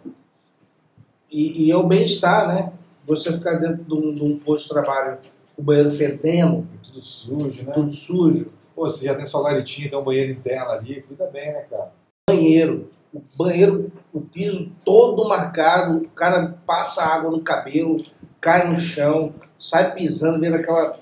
[1.32, 2.74] e, e é o bem-estar, né?
[3.08, 5.17] Você ficar dentro de um, de um posto de trabalho
[5.56, 7.71] com o banheiro fedendo, Tudo sujo, né?
[7.74, 8.52] tudo sujo.
[8.76, 11.91] Pô, você já tem sua garitinha, tem um banheiro interno ali, cuida bem, né, cara?
[12.30, 12.89] banheiro.
[13.13, 17.97] O banheiro, o piso todo marcado, o cara passa água no cabelo,
[18.39, 20.97] cai no chão, sai pisando, vendo aquela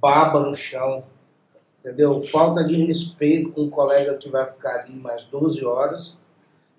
[0.00, 1.04] baba no chão.
[1.82, 2.22] Entendeu?
[2.22, 6.16] Falta de respeito com o colega que vai ficar ali mais 12 horas.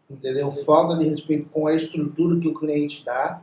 [0.10, 0.50] Entendeu?
[0.52, 3.42] Falta de respeito com a estrutura que o cliente dá.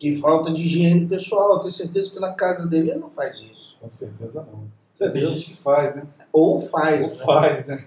[0.00, 1.54] E falta de higiene pessoal.
[1.54, 3.76] Eu tenho certeza que na casa dele ele não faz isso.
[3.80, 4.64] Com certeza não.
[4.98, 6.02] Já tem gente que faz, né?
[6.32, 7.02] Ou faz.
[7.02, 7.24] Ou né?
[7.24, 7.84] faz, né?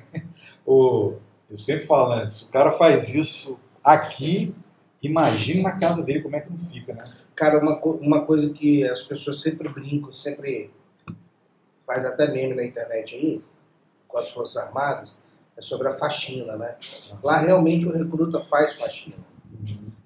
[0.65, 1.15] O,
[1.51, 2.29] eu sempre falo, né?
[2.29, 4.55] Se o cara faz isso aqui,
[5.01, 7.03] imagina na casa dele como é que não fica, né?
[7.35, 10.71] Cara, uma, uma coisa que as pessoas sempre brincam, sempre
[11.85, 13.41] faz até meme na internet aí,
[14.07, 15.17] com as Forças Armadas,
[15.57, 16.75] é sobre a faxina, né?
[17.23, 19.17] Lá realmente o recruta faz faxina.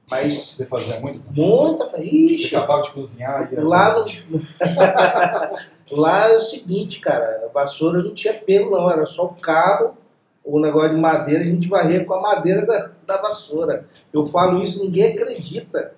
[0.10, 1.22] Mas Você fazia muito?
[1.32, 2.40] muita faxina.
[2.40, 4.06] Você acabava de cozinhar e lá, no...
[6.02, 9.98] lá é o seguinte, cara, a vassoura não tinha pelo não, era só o cabo,
[10.44, 13.86] o negócio de madeira, a gente varria com a madeira da, da vassoura.
[14.13, 15.94] Eu falo isso, ninguém acredita.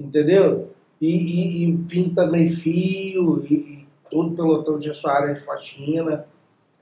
[0.00, 0.72] Entendeu?
[0.98, 6.26] E, e, e pinta meio fio, e, todo pelotão tinha sua área de faxina.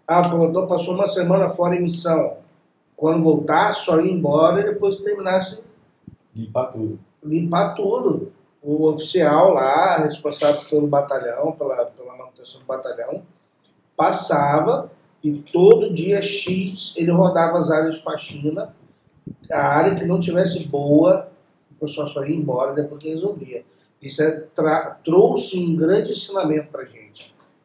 [0.07, 2.39] Ah, o pelotão passou uma semana fora em missão.
[2.97, 5.61] Quando voltar, só ir embora e depois terminasse
[6.35, 6.99] limpar tudo.
[7.23, 8.33] limpar tudo.
[8.63, 13.23] O oficial lá, responsável pelo batalhão, pela, pela manutenção do batalhão,
[13.97, 14.91] passava
[15.23, 18.75] e todo dia X ele rodava as áreas de faxina.
[19.51, 21.31] A área que não tivesse boa,
[21.71, 23.65] o pessoal só ia embora depois que resolvia.
[24.01, 24.45] Isso é
[25.03, 27.04] trouxe um grande ensinamento para gente,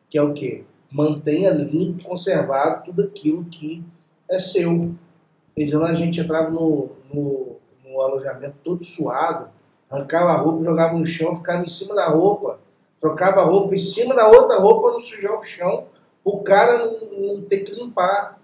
[0.10, 0.64] que é o quê?
[0.92, 3.84] Mantenha limpo, conservado tudo aquilo que
[4.30, 4.92] é seu.
[5.56, 9.50] Então a gente entrava no, no, no alojamento todo suado,
[9.90, 12.60] arrancava a roupa, jogava no chão, ficava em cima da roupa,
[13.00, 15.86] trocava a roupa em cima da outra roupa não sujar o chão,
[16.24, 18.40] o cara não, não ter que limpar.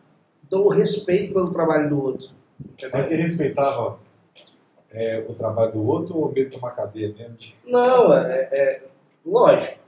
[0.45, 2.29] Então o respeito pelo trabalho do outro.
[2.59, 2.91] entendeu?
[2.93, 3.97] Mas você respeitava
[4.91, 7.37] é, o trabalho do outro ou medo de tomar cadeia mesmo?
[7.65, 8.83] Não, é, é-
[9.25, 9.84] lógico.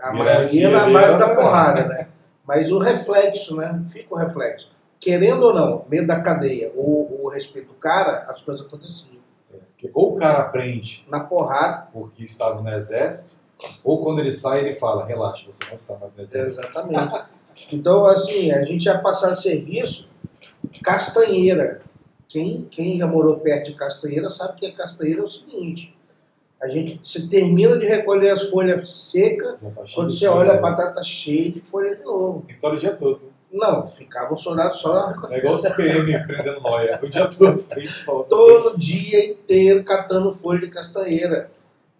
[0.00, 2.08] A maioria na base vira- da porrada, né?
[2.46, 3.82] Mas o reflexo, né?
[3.90, 4.70] Fica o reflexo.
[5.00, 9.18] Querendo ou não, medo da cadeia ou o respeito do cara, as coisas aconteciam.
[9.50, 13.34] Porque ou o cara aprende Na porrada, porque estava no exército,
[13.84, 16.62] ou quando ele sai ele fala, relaxa, você não está mais no exército.
[16.62, 17.24] exatamente.
[17.72, 20.08] Então, assim, a gente ia passar serviço,
[20.82, 21.80] castanheira.
[22.28, 25.96] Quem, quem já morou perto de castanheira sabe que a castanheira é o seguinte.
[26.60, 30.60] A gente se termina de recolher as folhas secas, tá quando você olha a né?
[30.60, 32.44] batata cheia de folha de novo.
[32.48, 33.20] Estar o dia todo.
[33.52, 36.98] Não, ficava um soldado só É igual o CPM prendendo nóia.
[37.02, 38.24] O dia todo, tem sol.
[38.24, 41.50] todo dia inteiro catando folha de castanheira.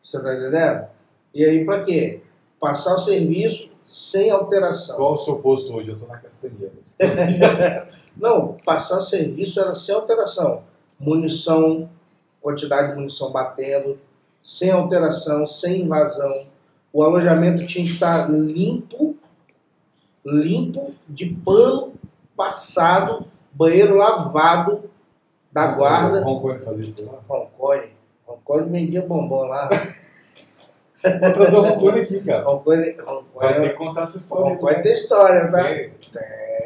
[0.05, 0.87] Você tá entendendo?
[1.33, 2.21] E aí pra quê?
[2.61, 4.97] Passar o serviço sem alteração.
[4.97, 5.91] Qual o seu posto hoje?
[5.91, 6.73] Eu estou na castelia.
[8.17, 10.63] Não, passar serviço era sem alteração.
[10.99, 11.89] Munição,
[12.43, 13.99] quantidade de munição batendo,
[14.43, 16.47] sem alteração, sem invasão.
[16.93, 19.17] O alojamento tinha que estar limpo,
[20.25, 21.93] limpo, de pano
[22.37, 24.89] passado, banheiro lavado
[25.53, 26.23] da guarda.
[26.23, 27.21] Roncone fazia isso lá?
[27.29, 27.93] Roncone.
[28.27, 29.69] Roncone vendia bombom lá.
[31.03, 32.45] Vou trazer o Roncone aqui, cara.
[32.45, 34.45] Roncone, Vai ter Roncone, que contar essa história.
[34.45, 34.83] Roncone também.
[34.83, 35.63] tem história, tá?
[35.63, 35.93] Tem.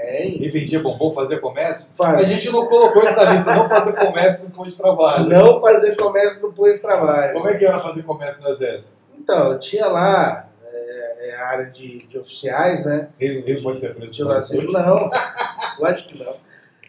[0.02, 0.34] Tem.
[0.34, 1.92] Ele vendia bombom, fazia comércio?
[1.96, 2.18] Faz.
[2.18, 5.28] A gente não colocou isso na lista, não fazer comércio no posto de trabalho.
[5.28, 7.32] Não fazer comércio no posto de trabalho.
[7.34, 8.96] Como é que era fazer comércio no exército?
[9.16, 13.10] Então, tinha lá é, é, a área de, de oficiais, né?
[13.20, 14.72] Ele, ele pode ser preso isso?
[14.72, 15.08] Não,
[15.78, 16.34] lógico que não.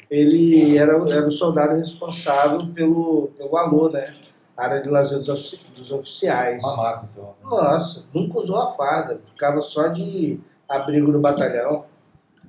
[0.10, 4.12] Ele era, era o soldado responsável pelo, pelo alô, né?
[4.58, 6.62] Área de lazer dos, dos oficiais.
[6.64, 7.36] Mamaco, então.
[7.44, 9.20] Nossa, nunca usou a farda.
[9.32, 11.86] Ficava só de abrigo no batalhão,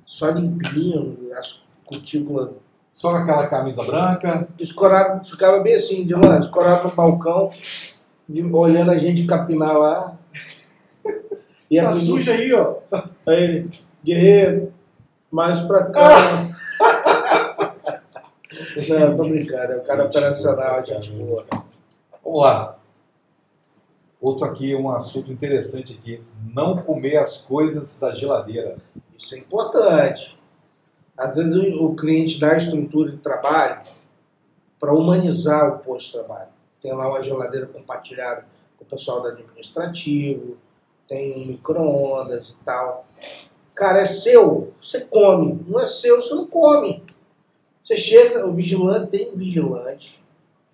[0.05, 2.49] só limpinho, as cutículas
[2.93, 4.47] Só com aquela camisa branca.
[4.59, 7.51] escorado, ficava bem assim, de lá, escorado no balcão,
[8.27, 10.17] de- olhando a gente capinar lá.
[11.69, 12.75] E Tá suja aí, ó.
[13.27, 13.69] Aí ele,
[14.03, 14.71] guerreiro,
[15.31, 16.09] mais pra cá.
[18.87, 21.43] Não, tô brincando, é um cara operacional, gente boa.
[22.23, 22.77] Vamos lá.
[24.19, 26.21] Outro aqui, um assunto interessante aqui.
[26.53, 28.77] Não comer as coisas da geladeira.
[29.17, 30.37] Isso é importante.
[31.17, 33.81] Às vezes o, cliente dá a estrutura de trabalho
[34.79, 36.49] para humanizar o posto de trabalho.
[36.81, 38.45] Tem lá uma geladeira compartilhada
[38.77, 40.57] com o pessoal do administrativo,
[41.07, 43.05] tem um micro-ondas e tal.
[43.73, 45.63] Cara, é seu, você come.
[45.67, 47.03] Não é seu, você não come.
[47.83, 50.21] Você chega, o vigilante tem um vigilante,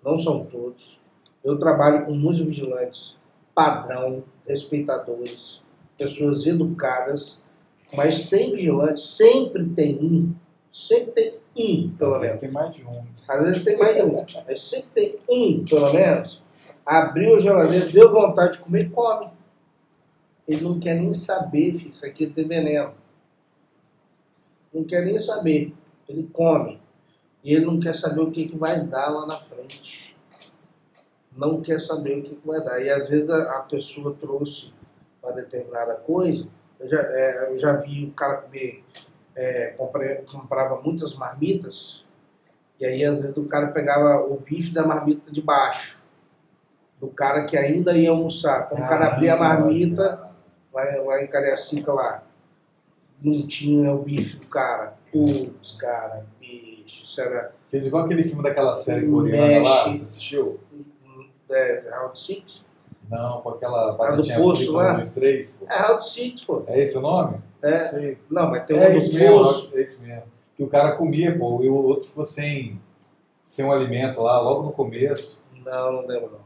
[0.03, 0.99] não são todos.
[1.43, 3.17] Eu trabalho com muitos vigilantes
[3.61, 5.61] padrão, respeitadores,
[5.97, 7.39] pessoas educadas,
[7.93, 10.33] mas tem vigilante, sempre tem um,
[10.71, 12.39] sempre tem um, pelo menos.
[12.39, 13.05] Tem mais de um.
[13.27, 16.41] Às vezes tem mais de um, mas sempre tem um, pelo menos.
[16.85, 19.29] Abriu a geladeira, deu vontade de comer, come.
[20.47, 22.93] Ele não quer nem saber, filho, isso aqui tem veneno.
[24.73, 25.73] Não quer nem saber.
[26.09, 26.79] Ele come.
[27.43, 30.10] E ele não quer saber o que, que vai dar lá na frente.
[31.35, 32.81] Não quer saber o que, que vai dar.
[32.81, 34.73] E às vezes a, a pessoa trouxe
[35.23, 36.47] uma determinada coisa.
[36.79, 38.83] Eu já, é, eu já vi o cara comer,
[39.35, 42.03] é, compre- comprava muitas marmitas.
[42.79, 46.01] E aí, às vezes, o cara pegava o bife da marmita de baixo.
[46.99, 48.67] Do cara que ainda ia almoçar.
[48.67, 50.29] Quando o cara abria a marmita,
[50.73, 52.23] lá, lá em Cariacica, lá,
[53.21, 54.95] não tinha o bife do cara.
[55.11, 60.59] Putz, cara, bicho, isso era Fez igual aquele filme daquela série coreana lá, você assistiu?
[61.51, 62.67] É, Round Six?
[63.09, 64.93] Não, com aquela Ah, do batatinha poço frita, lá?
[64.95, 65.53] dois, três.
[65.59, 65.65] pô.
[65.69, 66.63] É Round Six, pô.
[66.67, 67.37] É esse o nome?
[67.61, 68.17] É, Sei.
[68.29, 69.77] não, mas tem É um isso do mesmo, poço.
[69.77, 70.23] é isso mesmo.
[70.55, 72.79] Que o cara comia, pô, e o outro ficou sem,
[73.43, 75.43] sem um alimento lá, logo no começo.
[75.65, 76.39] Não, não lembro, não.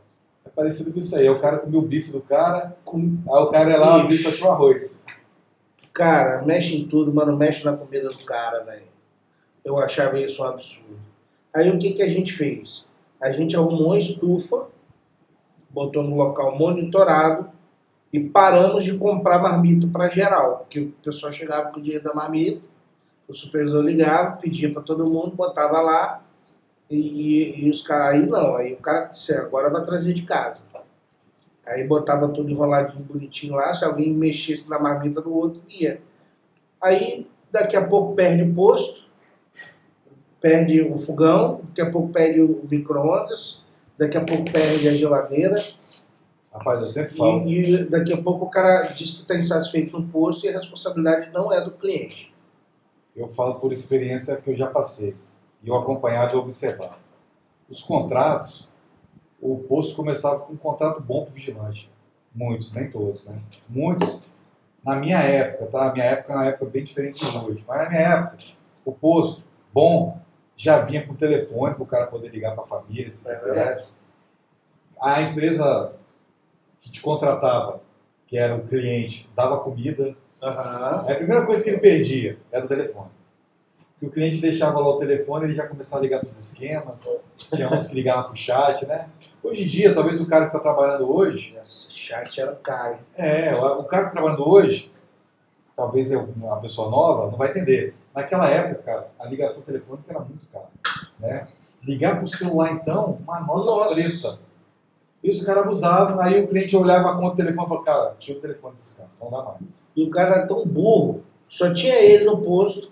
[0.45, 1.23] É parecido com isso aí.
[1.23, 4.07] Aí o cara comia o bife do cara, Com- aí o cara ia lá, o
[4.07, 5.01] bife só tinha arroz.
[5.93, 8.87] Cara, mexe em tudo, mas não mexe na comida do cara, velho.
[9.63, 10.99] Eu achava isso um absurdo.
[11.53, 12.85] Aí o que, que a gente fez?
[13.21, 14.67] A gente arrumou uma estufa,
[15.75, 17.49] botou no local monitorado
[18.13, 20.59] e paramos de comprar marmita para geral.
[20.59, 22.61] Porque o pessoal chegava com o dinheiro da marmita,
[23.27, 26.23] o supervisor ligava, pedia para todo mundo, botava lá
[26.89, 28.55] e, e os caras aí não.
[28.55, 30.63] Aí o cara disse, agora vai trazer de casa.
[31.67, 33.73] Aí botava tudo enroladinho, bonitinho lá.
[33.73, 35.99] Se alguém mexesse na marmita do outro, ia.
[36.81, 39.03] Aí, daqui a pouco, perde o posto,
[40.39, 43.64] perde o fogão, daqui a pouco perde o micro-ondas,
[43.97, 45.63] daqui a pouco perde a geladeira.
[46.53, 47.47] Rapaz, eu sempre falo.
[47.47, 50.53] E, e daqui a pouco o cara diz que está insatisfeito no posto e a
[50.53, 52.33] responsabilidade não é do cliente.
[53.15, 55.15] Eu falo por experiência que eu já passei.
[55.63, 56.97] E eu acompanhava e observava.
[57.69, 58.69] Os contratos,
[59.41, 61.89] o posto começava com um contrato bom para o vigilante.
[62.33, 63.39] Muitos, nem todos, né?
[63.69, 64.33] Muitos.
[64.83, 65.89] Na minha época, tá?
[65.89, 67.63] A minha época é uma época bem diferente de hoje.
[67.67, 68.37] Mas na minha época,
[68.83, 70.19] o posto bom
[70.55, 73.93] já vinha com telefone para o cara poder ligar para a família, se É quisesse.
[75.01, 75.93] A empresa
[76.81, 77.81] que te contratava,
[78.27, 80.15] que era o cliente, dava comida.
[81.07, 83.09] Aí a primeira coisa que ele perdia era o telefone.
[83.93, 87.21] Porque o cliente deixava lá o telefone, ele já começava a ligar para os esquemas,
[87.53, 89.07] tinha uns que ligavam para o chat, né?
[89.41, 92.99] Hoje em dia, talvez o cara que está trabalhando hoje, Esse chat era caro.
[93.15, 94.91] é, o o cara que está trabalhando hoje,
[95.77, 97.95] talvez é uma pessoa nova, não vai entender.
[98.15, 100.69] Naquela época, a ligação telefônica era muito cara,
[101.19, 101.47] né?
[101.83, 103.95] Ligar para o celular, então, uma nota Nossa.
[103.95, 104.39] preta.
[105.21, 108.15] E os caras abusavam, aí o cliente olhava a conta do telefone e falava, cara,
[108.17, 109.85] tira o telefone desses caras, não dá mais.
[109.95, 112.91] E o cara era tão burro, só tinha ele no posto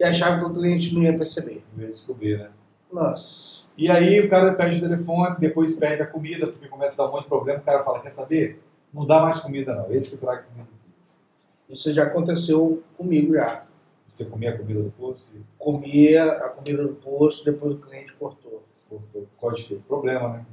[0.00, 1.64] e achava que o cliente não ia perceber.
[1.74, 2.50] Não ia descobrir, né?
[2.92, 3.62] Nossa.
[3.76, 7.10] E aí o cara perde o telefone, depois perde a comida, porque começa a dar
[7.10, 8.62] um monte de problema, o cara fala, quer saber?
[8.92, 10.68] Não dá mais comida não, esse que traga comida.
[11.68, 13.64] Isso já aconteceu comigo já.
[14.14, 15.26] Você comia a comida do posto?
[15.58, 18.62] Comia a comida do posto, depois o cliente cortou.
[18.88, 19.26] cortou.
[19.40, 20.46] Pode ter problema, né?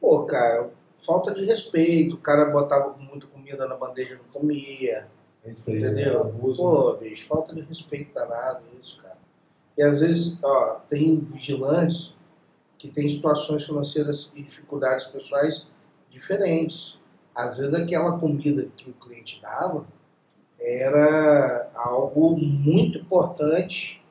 [0.00, 0.70] Pô, cara,
[1.06, 2.16] falta de respeito.
[2.16, 5.06] O cara botava muita comida na bandeja e não comia.
[5.44, 6.24] É isso aí, Entendeu?
[6.24, 6.30] né?
[6.30, 6.60] abuso.
[6.60, 9.18] Pô, bicho, falta de respeito danado isso, cara.
[9.78, 12.12] E às vezes, ó, tem vigilantes
[12.76, 15.64] que têm situações financeiras e dificuldades pessoais
[16.10, 16.98] diferentes.
[17.32, 19.86] Às vezes aquela comida que o cliente dava
[20.58, 24.02] era algo muito importante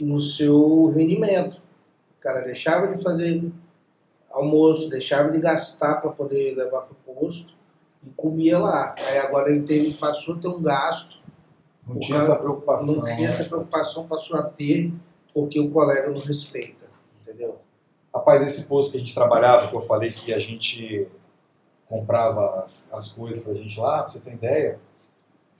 [0.00, 1.60] no seu rendimento.
[2.18, 3.52] O cara deixava de fazer
[4.30, 7.54] almoço, deixava de gastar para poder levar para o posto
[8.04, 8.94] e comia lá.
[8.98, 11.18] Aí agora ele teve, passou a ter um gasto
[11.86, 12.96] Não tinha cara essa preocupação.
[12.96, 13.24] não tinha né?
[13.24, 14.92] essa preocupação, passou a ter,
[15.32, 16.86] porque o colega não respeita,
[17.20, 17.58] entendeu?
[18.14, 21.08] Rapaz, esse posto que a gente trabalhava, que eu falei que a gente
[21.86, 24.78] comprava as, as coisas pra gente lá, pra você ter ideia,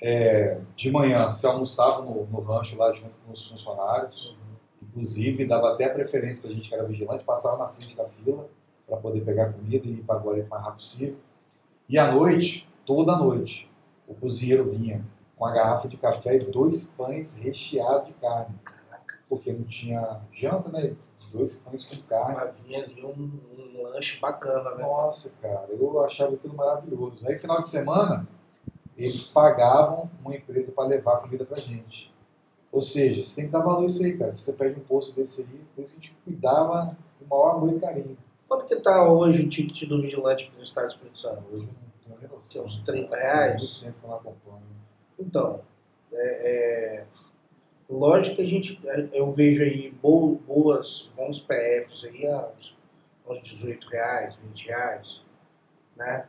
[0.05, 4.37] é, de manhã você almoçava no, no rancho lá junto com os funcionários,
[4.83, 8.49] inclusive dava até preferência pra gente que era vigilante, passava na frente da fila
[8.85, 11.17] para poder pegar comida e ir para Guarani o mais rápido possível.
[11.89, 13.71] E à noite, toda noite,
[14.09, 15.05] o cozinheiro vinha
[15.37, 18.57] com uma garrafa de café e dois pães recheados de carne.
[19.29, 20.95] Porque não tinha janta, né?
[21.33, 22.35] Dois pães com carne.
[22.35, 24.83] Mas vinha ali um, um lanche bacana, né?
[24.83, 27.27] Nossa, cara, eu achava aquilo maravilhoso.
[27.27, 28.27] Aí, final de semana,
[28.97, 32.13] eles pagavam uma empresa para levar comida pra gente.
[32.71, 34.33] Ou seja, você tem que dar valor a isso aí, cara.
[34.33, 37.29] Se você pede um posto desse aí, por isso que a gente cuidava com o
[37.29, 38.17] maior amor e carinho.
[38.49, 41.43] Quanto que tá hoje o ticket do vigilante aqui no estado do Espírito Santo?
[41.53, 41.69] Hoje
[42.09, 42.51] não tenho noção.
[42.53, 43.53] Que é uns 30 Faz reais?
[43.63, 44.63] muito tempo que eu não acompanho.
[45.19, 45.61] Então,
[46.13, 47.05] é, é,
[47.89, 48.81] lógico que a gente,
[49.13, 52.77] eu vejo aí bo- boas, bons PFs aí a uns,
[53.29, 55.21] uns 18 reais, 20 reais,
[55.97, 56.27] né?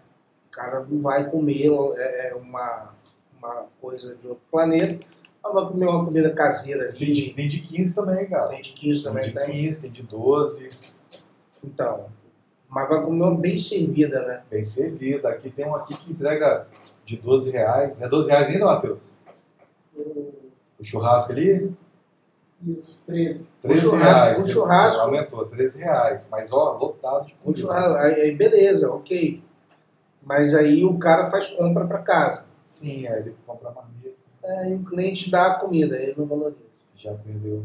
[0.54, 1.66] O cara não vai comer
[1.98, 2.94] é, é uma,
[3.40, 5.04] uma coisa de outro planeta,
[5.44, 8.50] mas vai comer uma comida caseira Tem de, ali, tem de 15 também, cara.
[8.50, 9.52] tem de 15 também, tem de tem.
[9.66, 10.70] 15, tem de 12,
[11.64, 12.06] Então,
[12.70, 14.44] mas vai comer uma bem servida, né?
[14.52, 15.30] bem servida.
[15.30, 16.68] Aqui tem um aqui que entrega
[17.04, 18.00] de 12 reais.
[18.04, 19.14] É 12 reais ainda, Matheus?
[19.96, 21.72] O churrasco ali?
[22.68, 23.48] Isso, 13.
[23.62, 24.40] 13 churrasco- reais.
[24.42, 26.28] um churrasco- Aumentou, 13 reais.
[26.32, 28.00] Mas, ó, lotado de comida.
[28.00, 29.44] aí beleza, ok.
[30.26, 32.46] Mas aí o cara faz compra para casa.
[32.70, 36.58] Sim, aí ele compra marmita, Aí o cliente dá a comida, ele não valoriza.
[36.98, 37.64] já perdeu.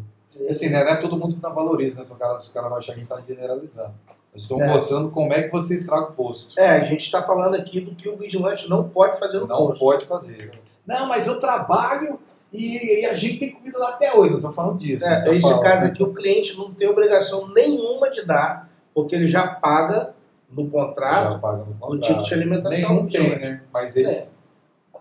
[0.48, 2.06] Assim, né, não é todo mundo que não valoriza, né?
[2.10, 3.92] Os caras os caras vão achar que a gente tá generalizando.
[4.34, 4.68] Estamos É.
[4.68, 6.58] mostrando como é que você estraga o posto.
[6.60, 9.56] É, a gente está falando aqui do que o vigilante não pode fazer no Não
[9.68, 9.80] posto.
[9.80, 10.52] pode fazer.
[10.86, 12.20] Não, mas eu trabalho
[12.52, 14.34] e, e a gente tem comida lá até hoje.
[14.34, 15.04] Não tô falando disso.
[15.04, 19.16] É, Tô esse falando- caso aqui, o cliente não tem obrigação nenhuma de dar, porque
[19.16, 20.14] ele já paga
[20.50, 22.00] no contrato Já paga no o contrato.
[22.12, 22.70] tipo de alimentação.
[22.94, 23.40] Nenhum tem, vigilante.
[23.44, 23.62] né?
[23.72, 24.36] Mas eles.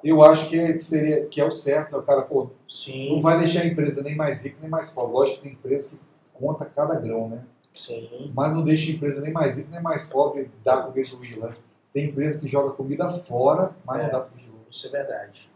[0.04, 1.98] Eu acho que, que seria que é o certo, né?
[1.98, 5.14] O cara, pô, não Sim, vai deixar a empresa nem mais rica nem mais pobre.
[5.14, 6.02] Lógico que tem empresa que
[6.34, 7.44] conta cada grão, né?
[7.74, 8.32] sim.
[8.34, 11.58] Mas não deixa a empresa nem mais rica nem mais pobre dar comida do vigilante.
[11.94, 14.04] Tem empresa que joga comida fora, mas É.
[14.04, 14.68] não dá pro vigilante.
[14.72, 15.50] Isso é verdade.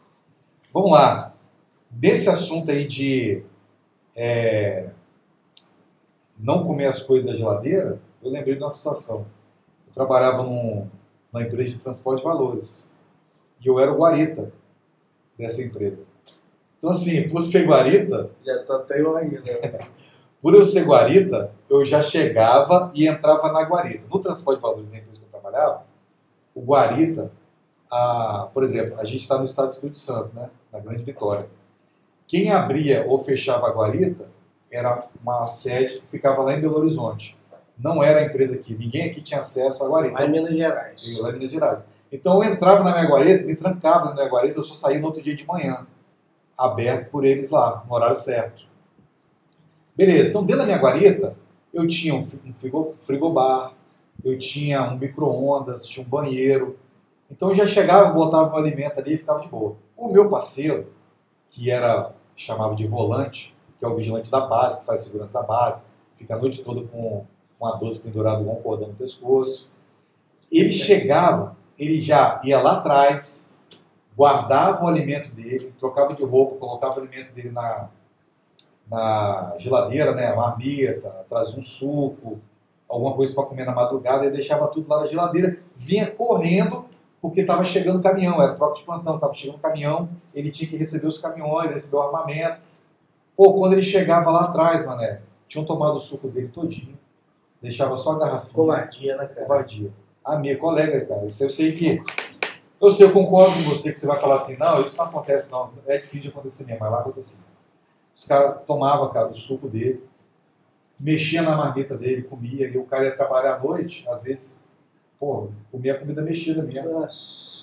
[0.74, 1.34] Vamos lá.
[1.90, 3.44] Desse assunto aí de
[4.16, 4.90] é,
[6.38, 9.26] não comer as coisas da geladeira, eu lembrei de uma situação.
[9.92, 10.88] Eu trabalhava num,
[11.32, 12.90] numa empresa de transporte de valores.
[13.60, 14.52] E eu era o guarita
[15.38, 16.00] dessa empresa.
[16.78, 19.88] Então, assim, por ser guarita, Já tá até eu aí, né?
[20.42, 24.06] por eu ser guarita, eu já chegava e entrava na guarita.
[24.10, 25.84] No transporte de valores da empresa que eu trabalhava,
[26.56, 27.32] o guarita,
[27.90, 31.48] a, por exemplo, a gente está no estado do Espírito Santo, né, na Grande Vitória.
[32.26, 34.32] Quem abria ou fechava a guarita
[34.72, 37.38] era uma sede que ficava lá em Belo Horizonte.
[37.82, 40.14] Não era a empresa aqui, ninguém aqui tinha acesso à guarita.
[40.14, 41.20] Lá em Minas Gerais.
[41.20, 41.86] lá em Minas Gerais.
[42.12, 45.08] Então eu entrava na minha guarita, me trancava na minha guarita, eu só saía no
[45.08, 45.88] outro dia de manhã,
[46.58, 48.64] aberto por eles lá, no horário certo.
[49.96, 51.36] Beleza, então dentro da minha guarita,
[51.74, 52.54] eu tinha um um
[53.04, 53.74] frigobar,
[54.24, 56.78] eu tinha um micro-ondas, tinha um banheiro.
[57.30, 59.76] Então eu já chegava, botava meu alimento ali e ficava de boa.
[59.96, 60.92] O meu parceiro,
[61.50, 65.42] que era, chamava de volante, que é o vigilante da base, que faz segurança da
[65.42, 65.84] base,
[66.16, 67.26] fica a noite toda com,
[67.62, 69.70] com a 12 pendurada um cordão no pescoço.
[70.52, 73.48] Ele chegava, ele já ia lá atrás,
[74.18, 77.88] guardava o alimento dele, trocava de roupa, colocava o alimento dele na,
[78.90, 82.40] na geladeira, né, marmita, trazia um suco,
[82.90, 86.86] alguma coisa para comer na madrugada, ele deixava tudo lá na geladeira, vinha correndo
[87.22, 90.68] porque estava chegando o caminhão, era troca de plantão, estava chegando o caminhão, ele tinha
[90.68, 92.60] que receber os caminhões, receber o armamento.
[93.38, 96.98] Pô, quando ele chegava lá atrás, mané, tinham tomado o suco dele todinho,
[97.62, 98.54] deixava só a garrafinha.
[98.54, 99.48] Covardia, né, cara?
[99.48, 99.92] Covardia.
[100.24, 102.02] A minha colega, cara, isso eu sei que.
[102.80, 105.52] Eu sei, eu concordo com você que você vai falar assim, não, isso não acontece,
[105.52, 105.72] não.
[105.86, 107.44] É difícil de acontecer mesmo, mas lá acontecia.
[108.16, 110.04] Os caras tomavam, cara, o suco dele,
[111.00, 114.60] mexia na marmita dele, comia, e o cara ia trabalhar à noite, às vezes,
[115.20, 116.92] pô, comia comida mexida mesmo.
[116.92, 117.62] Nossa.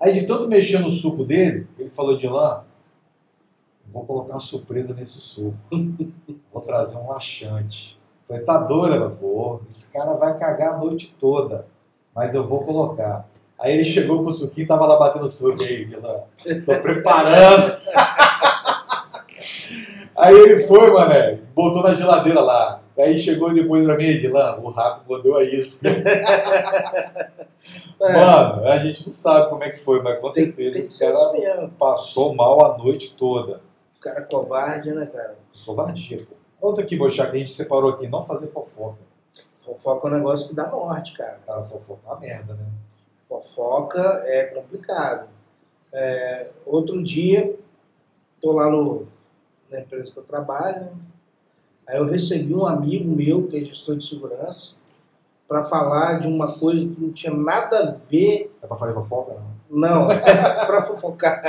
[0.00, 2.64] Aí de tanto mexer no suco dele, ele falou de lá,
[3.86, 5.56] vou colocar uma surpresa nesse suco.
[6.52, 7.95] Vou trazer um laxante.
[8.26, 9.62] Falei, tá doida, vou.
[9.68, 11.66] Esse cara vai cagar a noite toda,
[12.14, 13.28] mas eu vou colocar.
[13.58, 16.26] Aí ele chegou com o suquinho, tava lá batendo suco aí, Vila.
[16.64, 17.72] Tô preparando.
[20.16, 22.80] Aí ele foi, mané, botou na geladeira lá.
[22.98, 25.90] Aí chegou depois pra mim, Edilan, o rato mordeu a isca.
[27.98, 30.82] É, Mano, a gente não sabe como é que foi, mas com tem, certeza tem
[30.82, 33.60] esse cara passou mal a noite toda.
[33.96, 35.34] O cara covarde, né, cara?
[35.64, 36.36] Covardia, pô.
[36.60, 38.98] Outro aqui, Bochá, que a gente separou aqui, não fazer fofoca.
[39.64, 41.38] Fofoca é um negócio que dá morte, cara.
[41.46, 42.66] Cara, fofoca é uma merda, né?
[43.28, 45.28] Fofoca é complicado.
[45.92, 47.54] É, outro dia,
[48.40, 49.06] tô lá no,
[49.70, 50.92] na empresa que eu trabalho, né?
[51.86, 54.74] aí eu recebi um amigo meu, que é gestor de segurança,
[55.48, 59.34] para falar de uma coisa que não tinha nada a ver, É pra fazer fofoca?
[59.70, 60.06] Não.
[60.06, 60.08] não,
[60.66, 61.42] para fofocar,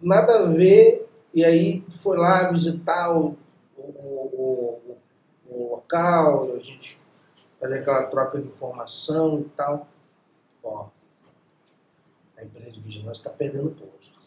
[0.00, 3.36] nada a ver, e aí foi lá visitar o
[5.90, 6.98] local, a gente
[7.58, 9.88] fazer aquela troca de informação e tal.
[10.62, 10.86] Ó,
[12.36, 14.20] a empresa de vigilância está perdendo posto.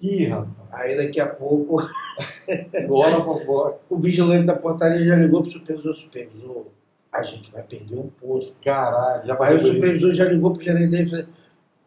[0.00, 0.56] Ih, rapaz.
[0.70, 1.78] Aí daqui a pouco
[2.86, 3.80] Bora fofoca.
[3.90, 6.66] o vigilante da portaria já ligou para o supervisor, supervisor,
[7.12, 8.60] a gente vai perder um posto.
[8.62, 11.28] Caralho, já Aí o supervisor já ligou para o gerente dele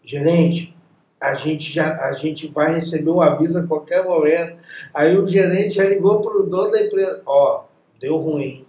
[0.03, 0.75] gerente,
[1.21, 4.57] a gente, já, a gente vai receber o aviso a qualquer momento.
[4.93, 7.65] Aí o gerente já ligou para o dono da empresa, ó,
[7.99, 8.60] deu ruim,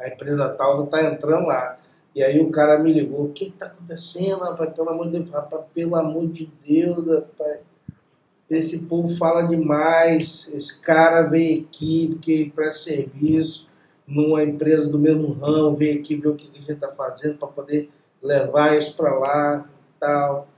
[0.00, 1.76] a empresa tal não está entrando lá.
[2.14, 4.72] E aí o cara me ligou, o que está acontecendo, rapaz?
[4.74, 7.60] Pelo amor de Deus, rapaz, pelo amor de Deus, rapaz.
[8.48, 13.68] Esse povo fala demais, esse cara veio aqui porque presta serviço
[14.04, 17.46] numa empresa do mesmo ramo, veio aqui ver o que a gente está fazendo para
[17.46, 17.88] poder
[18.20, 20.48] levar isso para lá e tal.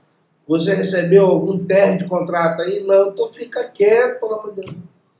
[0.47, 2.83] Você recebeu algum termo de contrato aí?
[2.83, 4.75] Não, então fica quieto, pelo amor de Deus.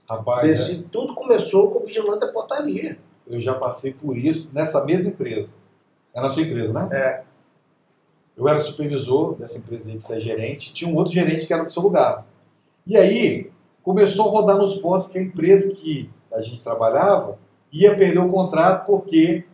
[0.10, 2.98] Rapaz, é, Esse, tudo começou com o vigilante da portaria.
[3.28, 5.50] Eu já passei por isso nessa mesma empresa.
[6.14, 6.90] É na sua empresa, né?
[6.92, 7.24] É.
[8.36, 10.74] Eu era supervisor dessa empresa aí que você é gerente.
[10.74, 12.26] Tinha um outro gerente que era do seu lugar.
[12.86, 13.52] E aí,
[13.82, 17.38] começou a rodar nos postos que a empresa que a gente trabalhava
[17.72, 19.46] ia perder o contrato porque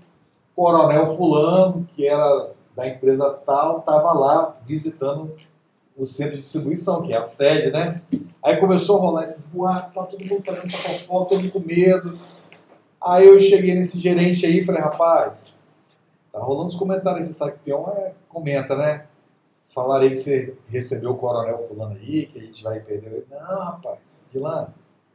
[0.55, 5.35] o coronel fulano, que era da empresa tal, estava lá visitando
[5.97, 8.01] o centro de distribuição, que é a sede, né?
[8.41, 11.59] Aí começou a rolar esses boatos, tá todo mundo fazendo essa fofoca, todo mundo com
[11.59, 12.17] medo.
[13.01, 15.57] Aí eu cheguei nesse gerente aí e falei, rapaz,
[16.31, 19.05] tá rolando os comentários, esse sabe que peão é, comenta, né?
[19.73, 23.25] Falarei que você recebeu o coronel fulano aí, que a gente vai perder.
[23.29, 24.73] Não, rapaz, Dilano,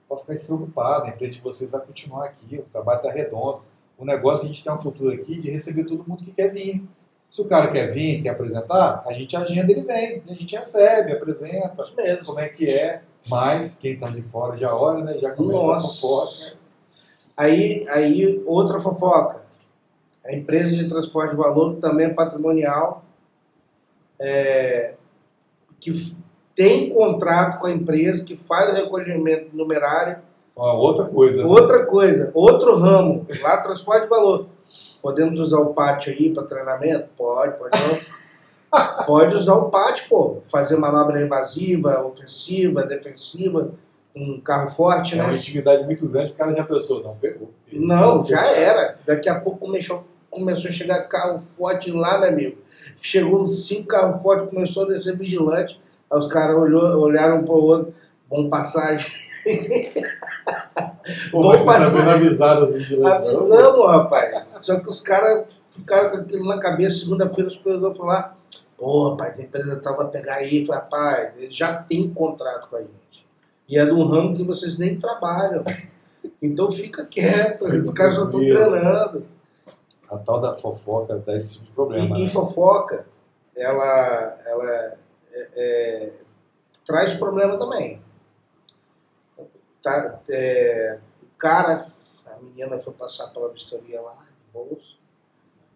[0.09, 3.63] pode ficar despreocupado, a empresa de vocês vai continuar aqui, o trabalho tá redondo.
[3.99, 6.33] O negócio é que a gente tem uma cultura aqui de receber todo mundo que
[6.33, 6.83] quer vir.
[7.31, 11.13] Se o cara quer vir, quer apresentar, a gente agenda, ele vem, a gente recebe,
[11.13, 12.25] apresenta, mesmo.
[12.25, 15.19] como é que é, mas quem tá de fora já olha, né?
[15.19, 16.25] Já começa a fofoca.
[16.25, 16.64] Nossa.
[17.37, 19.45] Aí, aí, outra fofoca.
[20.25, 23.05] A empresa de transporte de valor, que também é patrimonial,
[24.19, 24.95] é,
[25.81, 26.17] que
[26.55, 30.19] tem contrato com a empresa, que faz o recolhimento numerário.
[30.57, 31.43] Ó, outra coisa.
[31.43, 31.49] né?
[31.49, 34.47] Outra coisa, outro ramo, lá transporte de valor.
[35.03, 37.09] Podemos usar o pátio aí para treinamento?
[37.17, 39.05] Pode, pode usar.
[39.05, 40.39] pode usar o pátio, pô.
[40.51, 43.73] Fazer manobra evasiva, ofensiva, defensiva,
[44.15, 45.37] um carro forte, É uma né?
[45.39, 47.51] intimidade muito grande, o cara já pensou, não, pegou.
[47.73, 48.97] Não, já era.
[49.05, 52.59] Daqui a pouco começou, começou a chegar carro forte lá, meu amigo.
[53.03, 55.81] Chegou uns cinco carros fortes, começou a descer vigilante.
[56.11, 57.95] Aí os caras olhou, olharam um pro outro,
[58.29, 59.11] bom passagem.
[61.31, 62.99] Pô, avisado vigilantes.
[62.99, 63.11] não?
[63.13, 64.57] Avisamos, rapaz.
[64.61, 67.01] Só que os caras ficaram com aquilo na cabeça.
[67.01, 68.37] Segunda-feira os supervisores falaram lá,
[68.79, 70.65] pô, rapaz, a empresa tal vai pegar aí.
[70.65, 73.24] Rapaz, ele já tem contrato com a gente.
[73.69, 75.65] E é de um ramo que vocês nem trabalham.
[76.41, 79.27] Então fica quieto, os caras já estão treinando.
[80.11, 82.17] A tal da fofoca dá esse tipo de problema.
[82.17, 82.31] E, e né?
[82.31, 83.07] fofoca,
[83.57, 84.99] ela, ela é-
[85.33, 86.13] é,
[86.87, 88.01] traz problema também.
[89.83, 91.87] Tá, é, o cara,
[92.27, 94.99] a menina foi passar pela vistoria lá, bolso.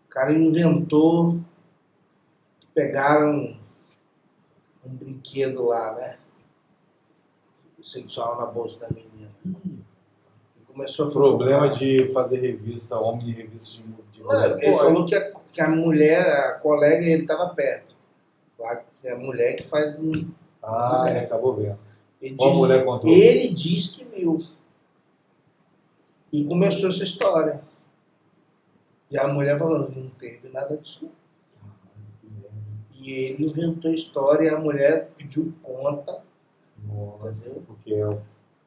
[0.06, 1.40] O cara inventou,
[2.74, 3.56] pegaram
[4.84, 6.18] um brinquedo lá, né?
[7.88, 9.30] Sexual na bolsa da menina.
[9.46, 15.06] E começou a Problema de fazer revista, homem de revista de, de Não, ele falou
[15.06, 17.94] que a, que a mulher, a colega, ele estava perto.
[19.02, 20.30] É a mulher que faz um.
[20.62, 21.78] Ah, ele acabou vendo.
[22.20, 23.10] Ele Qual diz, mulher contou?
[23.10, 24.38] ele diz que viu.
[26.32, 27.60] E começou essa história.
[29.10, 31.04] E a mulher falou, não teve nada disso.
[31.04, 31.18] não."
[32.92, 36.27] E ele inventou a história e a mulher pediu conta.
[36.88, 38.18] Nossa, porque é-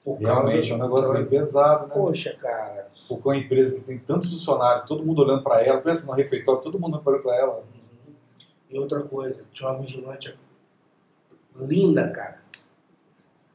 [0.04, 1.94] Por realmente é um negócio causa- meio pesado, né?
[1.94, 2.90] Poxa, cara.
[3.08, 6.62] Porque uma empresa que tem tantos funcionários, todo mundo olhando para ela, pensa no refeitório,
[6.62, 7.58] todo mundo olhando para ela.
[7.58, 8.14] Uhum.
[8.70, 10.36] E outra coisa, tinha uma vigilante
[11.56, 12.42] linda, cara.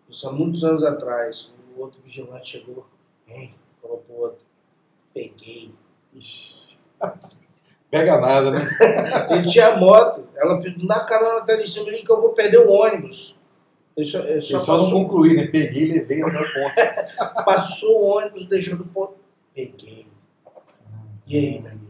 [0.08, 1.52] Isso há muitos anos atrás.
[1.76, 2.86] O outro vigilante chegou,
[3.28, 4.44] hein, falou pro outro,
[5.12, 5.72] peguei.
[7.90, 8.58] Pega nada, né?
[9.30, 12.58] Ele tinha moto, ela na carona até de cima de mim que eu vou perder
[12.58, 13.36] o ônibus.
[13.96, 15.46] Ele só, ele só Eu só não passou, concluí, né?
[15.46, 17.44] Peguei e levei até o ponto.
[17.44, 19.14] passou o ônibus, deixou do ponto.
[19.54, 20.06] Peguei.
[21.26, 21.86] E aí, meu amigo?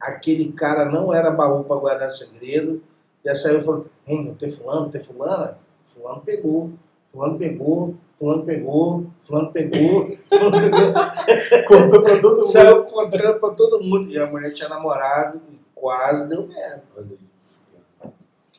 [0.00, 2.82] Aquele cara não era baú para guardar segredo.
[3.24, 5.58] Já saiu e falou: Hein, tem fulano, tem fulana?
[5.92, 6.70] Fulano pegou.
[7.12, 7.94] Fulano pegou.
[8.16, 9.06] Fulano pegou.
[9.24, 10.16] Fulano pegou.
[10.28, 10.94] Fulano pegou.
[11.66, 12.44] Contou pra todo mundo.
[12.44, 14.10] Saiu contando para todo mundo.
[14.10, 16.84] E a mulher tinha namorado e quase deu merda.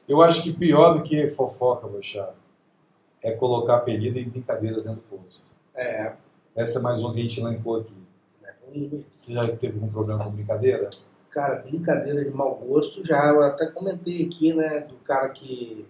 [0.07, 2.31] Eu acho que pior do que fofoca, Bochá,
[3.23, 5.43] é colocar apelido em brincadeiras dentro do posto.
[5.75, 6.13] É,
[6.55, 7.93] Essa é mais uma que a gente elencou aqui.
[8.43, 8.53] é.
[9.15, 10.89] Você já teve algum problema com brincadeira?
[11.29, 13.27] Cara, brincadeira de mau gosto já.
[13.29, 15.85] Eu até comentei aqui, né, do cara que,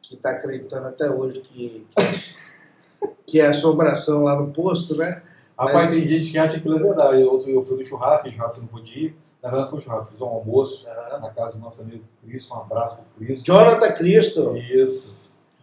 [0.00, 5.22] que tá acreditando até hoje que, que, que é assombração lá no posto, né?
[5.58, 7.22] Rapaz, Mas- tem gente que acha que aquilo é verdade.
[7.24, 9.16] Outro, eu fui no churrasco, e churrasco eu não podia ir.
[9.46, 10.86] Na verdade, foi um churrasco, fiz um almoço
[11.20, 12.52] na casa do nosso amigo Cristo.
[12.54, 13.46] Um abraço pro Cristo.
[13.46, 14.56] Jonathan Cristo.
[14.56, 15.16] Isso.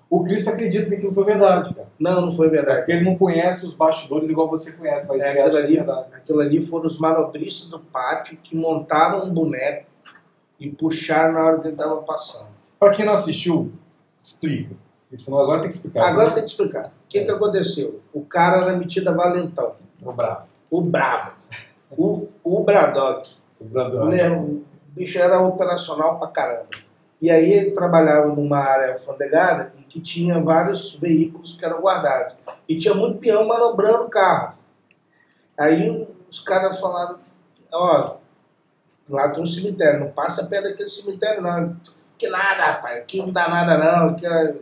[0.09, 1.87] O Cristo acredita que aquilo foi verdade, cara.
[1.99, 2.77] Não, não foi É verdade.
[2.79, 6.07] porque ele não conhece os bastidores igual você conhece, mas É, aquilo é ali, verdade.
[6.13, 9.87] aquilo ali foram os manobristas do pátio que montaram um boneco
[10.59, 12.47] e puxaram na hora que ele estava passando.
[12.79, 13.71] Pra quem não assistiu,
[14.21, 14.75] explica.
[15.17, 16.07] Senão agora tem que explicar.
[16.07, 16.85] Agora tem que explicar.
[16.87, 18.01] O que, que aconteceu?
[18.13, 19.73] O cara era metido a valentão.
[20.01, 20.47] O bravo.
[20.71, 21.31] O brabo.
[21.95, 23.29] O, o Bradock.
[23.63, 24.09] O Brandão.
[24.09, 26.69] né, o bicho era operacional pra caramba.
[27.21, 32.35] E aí ele trabalhava numa área alfandegada e que tinha vários veículos que eram guardados.
[32.67, 34.57] E tinha muito peão manobrando o carro.
[35.57, 37.19] Aí os caras falaram,
[37.71, 38.17] ó,
[39.09, 41.77] lá tem um cemitério, não passa perto daquele cemitério não.
[42.17, 44.55] Que nada, rapaz, aqui não dá nada não, que é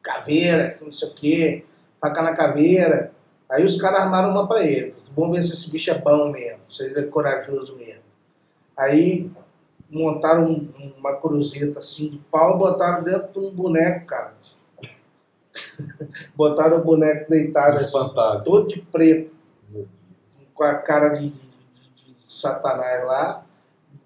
[0.00, 1.64] caveira, que não sei o quê,
[2.00, 3.10] faca na caveira.
[3.50, 4.92] Aí os caras armaram uma pra ele.
[4.92, 8.04] Falaram, Vamos ver se esse bicho é bom mesmo, se ele é corajoso mesmo.
[8.76, 9.30] Aí
[9.90, 14.34] montaram um- uma cruzeta assim de pau e botaram dentro de um boneco, cara.
[16.34, 18.44] botaram o boneco deitado, assim, Espantado.
[18.44, 19.34] todo de preto,
[20.54, 21.34] com a cara de, de-
[21.94, 23.44] de- de satanás lá,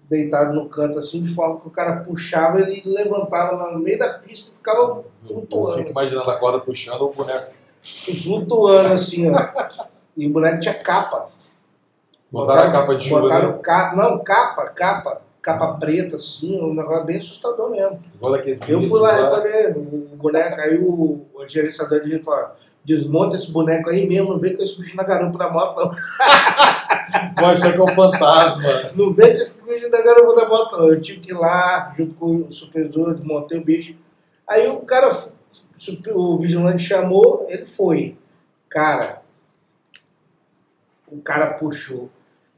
[0.09, 4.13] deitado no canto assim, de forma que o cara puxava, ele levantava no meio da
[4.15, 5.77] pista e ficava Eu flutuando.
[5.77, 7.53] fico imaginando a corda puxando o boneco.
[7.81, 9.37] Flutuando assim, ó.
[10.17, 11.27] E o boneco tinha capa.
[12.31, 13.21] Botaram a capa de chuva.
[13.21, 13.59] Botaram né?
[13.63, 13.93] ca...
[13.95, 15.21] Não, capa, capa.
[15.41, 18.03] Capa preta, assim, um negócio bem assustador mesmo.
[18.13, 19.37] Igual daqueles Eu fui lá lá.
[19.37, 22.49] recolher o boneco, aí o, o gerenciador de falou,
[22.83, 25.91] desmonta esse boneco aí mesmo, não vem com esse bicho na garupa da moto, não.
[27.39, 28.91] Vou achar que é um fantasma.
[28.95, 30.89] Não vem com esse bicho na garupa da moto, não.
[30.89, 33.95] Eu tive que ir lá, junto com o supervisor, desmontei o bicho.
[34.47, 35.15] Aí o cara,
[36.13, 38.17] o vigilante chamou, ele foi.
[38.67, 39.21] Cara,
[41.07, 42.09] o cara puxou.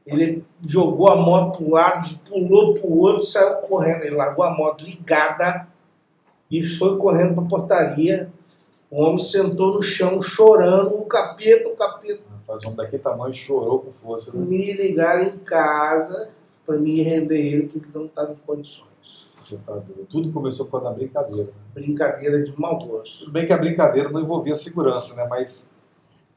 [0.06, 4.02] Ele jogou a moto pro lado, pulou pro outro, saiu correndo.
[4.02, 5.68] Ele largou a moto ligada
[6.50, 8.30] e foi correndo pra portaria.
[8.90, 12.22] O homem sentou no chão chorando, o capeta, o capeta.
[12.30, 14.36] Rapaz, um homem daquele tamanho chorou com força.
[14.36, 14.44] Né?
[14.44, 16.30] Me ligaram em casa
[16.66, 18.92] pra me render ele, que ele não estava em condições.
[19.32, 20.06] Você tá doido.
[20.10, 21.44] Tudo começou por causa da brincadeira.
[21.44, 21.52] né?
[21.74, 23.20] Brincadeira de mau gosto.
[23.20, 25.26] Tudo bem que a brincadeira não envolvia segurança, né?
[25.28, 25.72] Mas,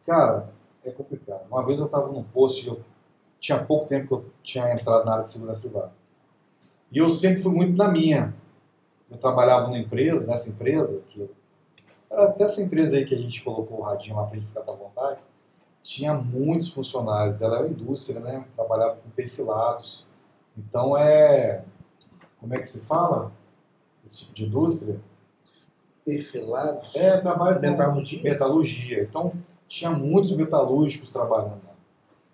[0.05, 0.49] cara,
[0.83, 1.41] é complicado.
[1.49, 2.79] Uma vez eu estava num posto e eu
[3.39, 5.91] tinha pouco tempo que eu tinha entrado na área de segurança privada.
[6.91, 8.33] E eu sempre fui muito na minha.
[9.09, 11.29] Eu trabalhava numa empresa, nessa empresa, que
[12.09, 14.61] era até essa empresa aí que a gente colocou o radinho lá pra gente ficar
[14.61, 15.19] à vontade,
[15.83, 18.45] tinha muitos funcionários, ela era uma indústria, né?
[18.55, 20.07] Trabalhava com perfilados.
[20.57, 21.63] Então é.
[22.39, 23.31] Como é que se fala?
[24.05, 24.99] Esse tipo de indústria?
[26.03, 26.95] Perfilados.
[26.95, 28.23] É, trabalho com Metalurgia.
[28.23, 29.03] metalurgia.
[29.03, 29.33] Então,
[29.67, 31.64] tinha muitos metalúrgicos trabalhando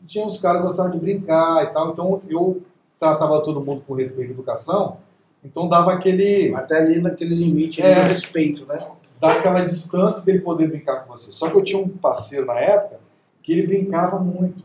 [0.07, 2.61] tinha uns caras que gostavam de brincar e tal, então eu
[2.99, 4.97] tratava todo mundo com respeito e educação,
[5.43, 6.53] então dava aquele.
[6.55, 7.93] Até ali naquele limite É.
[7.93, 8.87] de respeito, né?
[9.19, 11.31] dar aquela distância dele poder brincar com você.
[11.31, 12.99] Só que eu tinha um parceiro na época
[13.43, 14.63] que ele brincava muito.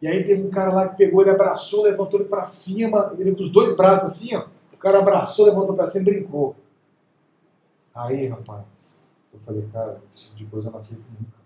[0.00, 3.34] E aí teve um cara lá que pegou, ele abraçou, levantou ele pra cima, ele
[3.34, 4.44] com os dois braços assim, ó.
[4.72, 6.54] O cara abraçou, levantou pra cima e brincou.
[7.92, 8.64] Aí, rapaz,
[9.34, 11.39] eu falei, cara, esse tipo de coisa eu não aceito nunca.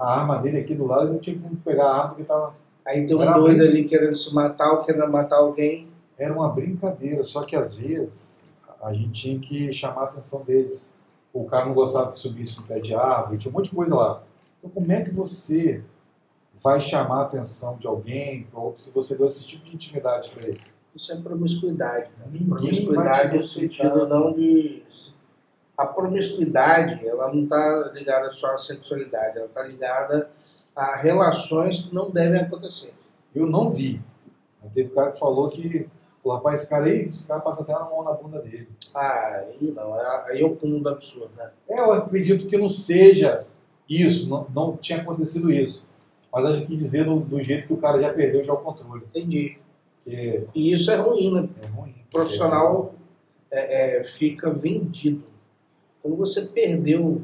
[0.00, 2.54] A arma dele aqui do lado, ele não tinha como pegar a arma porque tava.
[2.86, 5.86] Aí tem um doido ali querendo se matar ou querendo matar alguém.
[6.18, 8.38] Era uma brincadeira, só que às vezes
[8.82, 10.94] a gente tinha que chamar a atenção deles.
[11.32, 13.94] O cara não gostava que subisse no pé de árvore, tinha um monte de coisa
[13.94, 14.22] lá.
[14.58, 15.82] Então, como é que você
[16.62, 20.48] vai chamar a atenção de alguém, ou se você deu esse tipo de intimidade para
[20.48, 20.60] ele?
[20.94, 22.30] Isso é promiscuidade, cara.
[22.30, 24.82] Ninguém promiscuidade no sentido não de.
[25.80, 30.30] A promiscuidade, ela não está ligada só à sexualidade, ela está ligada
[30.76, 32.92] a relações que não devem acontecer.
[33.34, 33.98] Eu não vi.
[34.62, 35.88] Mas teve cara que falou que,
[36.22, 38.68] o rapaz, esse cara aí, esse cara passa até a mão na bunda dele.
[38.94, 41.50] Ah, aí não, aí é o cúmulo do absurdo, né?
[41.66, 43.46] É, eu acredito que não seja
[43.88, 45.86] isso, não, não tinha acontecido isso.
[46.30, 49.04] Mas acho que dizer do, do jeito que o cara já perdeu já o controle.
[49.06, 49.58] Entendi.
[50.04, 51.48] Porque E isso é ruim, né?
[51.62, 51.94] é ruim.
[52.06, 52.94] O profissional
[53.50, 55.29] é, é, fica vendido.
[56.02, 57.22] Quando você perdeu,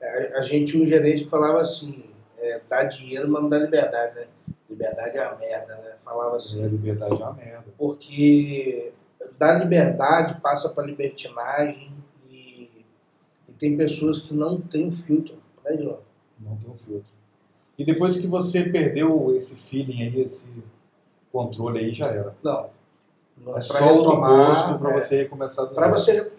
[0.00, 2.04] a, a gente um gerente falava assim,
[2.38, 4.26] é, dá dinheiro, mas não dá liberdade, né?
[4.68, 5.92] Liberdade é a merda, né?
[6.04, 6.64] Falava assim.
[6.64, 7.64] A liberdade é uma merda.
[7.76, 8.92] porque
[9.38, 11.92] da liberdade passa para libertinagem
[12.30, 12.70] e,
[13.48, 15.36] e tem pessoas que não têm o filtro.
[15.64, 15.98] Né, João?
[16.40, 17.10] Não tem um filtro.
[17.78, 20.52] E depois que você perdeu esse feeling aí, esse
[21.32, 22.34] controle aí, já era.
[22.42, 22.70] Não.
[23.38, 26.30] não É só o gosto para é, você recomeçar do Para você,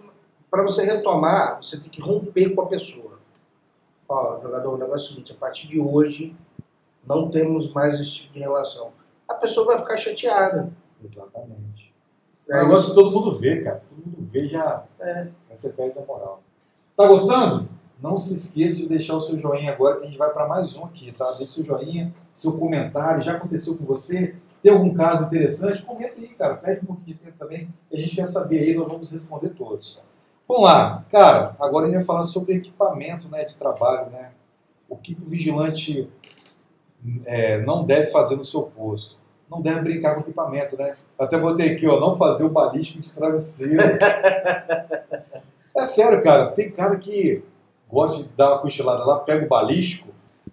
[0.54, 3.18] pra você retomar, você tem que romper com a pessoa.
[4.08, 6.36] Ó, jogador, o negócio é o seguinte, a partir de hoje
[7.08, 8.92] não temos mais esse tipo de relação.
[9.28, 10.72] A pessoa vai ficar chateada.
[11.04, 11.92] Exatamente.
[12.48, 13.82] O Aí negócio que todo mundo vê, cara.
[13.90, 14.84] Todo mundo vê já.
[15.00, 15.30] É.
[15.50, 16.44] Você perde a moral.
[16.96, 17.68] Tá gostando?
[18.00, 20.76] Não se esqueça de deixar o seu joinha agora, que a gente vai para mais
[20.76, 21.32] um aqui, tá?
[21.32, 23.24] Deixe seu joinha, seu comentário.
[23.24, 24.36] Já aconteceu com você?
[24.62, 25.82] Tem algum caso interessante?
[25.82, 26.58] Comenta aí, cara.
[26.58, 27.74] Pede um pouquinho de tempo também.
[27.92, 30.04] A gente quer saber aí, nós vamos responder todos.
[30.48, 31.06] Vamos lá.
[31.12, 34.32] Cara, agora a gente vai falar sobre equipamento né, de trabalho, né?
[34.90, 36.10] O que, o vigilante
[37.26, 39.18] é, não deve fazer no seu posto?
[39.50, 40.96] Não deve brincar com equipamento, né?
[41.18, 43.82] Até botei aqui, ó, não fazer o balístico de travesseiro.
[45.76, 46.48] é sério, cara.
[46.48, 47.44] Tem cara que
[47.90, 50.10] gosta de dar uma cochilada lá, pega o balístico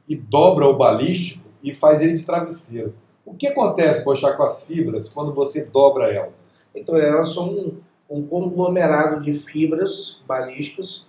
[0.08, 2.94] e dobra o balístico e faz ele de travesseiro.
[3.24, 6.32] O que acontece, Poxa, com as fibras quando você dobra ela?
[6.74, 7.78] Então elas são
[8.10, 11.06] um, conglomerado de fibras balísticas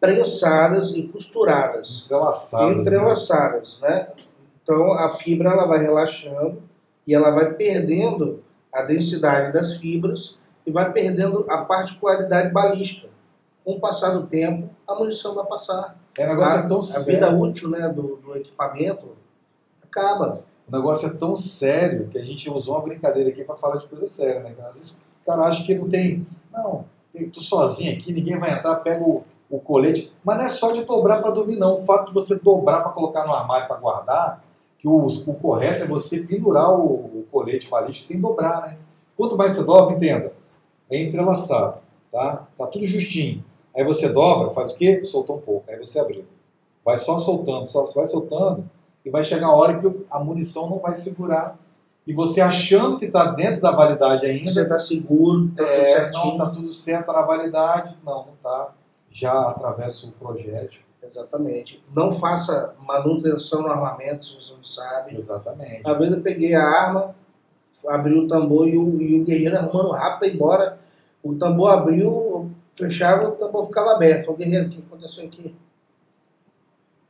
[0.00, 2.68] prensadas e costuradas, Entrelaçadas.
[2.74, 2.80] né?
[2.80, 4.08] entrelaçadas, né?
[4.62, 6.62] Então a fibra ela vai relaxando
[7.06, 8.42] e ela vai perdendo
[8.72, 13.08] a densidade das fibras e vai perdendo a particularidade balística.
[13.64, 15.96] Com o passar do tempo, a munição vai passar.
[16.16, 17.04] É, negócio a, é tão a sério.
[17.06, 19.16] vida útil né, do, do equipamento
[19.82, 20.44] acaba.
[20.68, 23.86] O negócio é tão sério que a gente usou uma brincadeira aqui para falar de
[23.86, 24.54] coisa séria, né?
[24.68, 24.90] Às vezes
[25.22, 26.26] o cara acha que não tem.
[26.56, 26.86] Não,
[27.32, 30.12] tô sozinho aqui, ninguém vai entrar, pega o, o colete.
[30.24, 31.76] Mas não é só de dobrar para dormir, não.
[31.76, 34.44] O fato de você dobrar para colocar no armário para guardar,
[34.78, 38.78] que o, o correto é você pendurar o, o colete balístico sem dobrar, né?
[39.16, 40.32] Quanto mais você dobra, entenda,
[40.90, 41.78] é entrelaçado,
[42.12, 42.46] tá?
[42.56, 43.44] Tá tudo justinho.
[43.74, 45.04] Aí você dobra, faz o quê?
[45.04, 45.70] Soltou um pouco.
[45.70, 46.24] Aí você abriu.
[46.84, 48.68] Vai só soltando, só vai soltando
[49.04, 51.58] e vai chegar a hora que a munição não vai segurar.
[52.06, 55.88] E você achando que está dentro da validade ainda, Você está seguro, está tudo é,
[55.88, 56.24] certinho.
[56.24, 58.72] não está tudo certo na validade, não, não está.
[59.10, 60.82] Já atravessa o projétil.
[61.02, 61.82] Exatamente.
[61.92, 65.16] Não faça manutenção no armamento se você não sabe.
[65.16, 65.82] Exatamente.
[65.84, 67.14] Uma vez eu peguei a arma,
[67.88, 70.78] abri o tambor e o, e o guerreiro arrumando rápido embora.
[71.22, 74.30] O tambor abriu, fechava, o tambor ficava aberto.
[74.30, 75.56] O guerreiro, o que aconteceu aqui?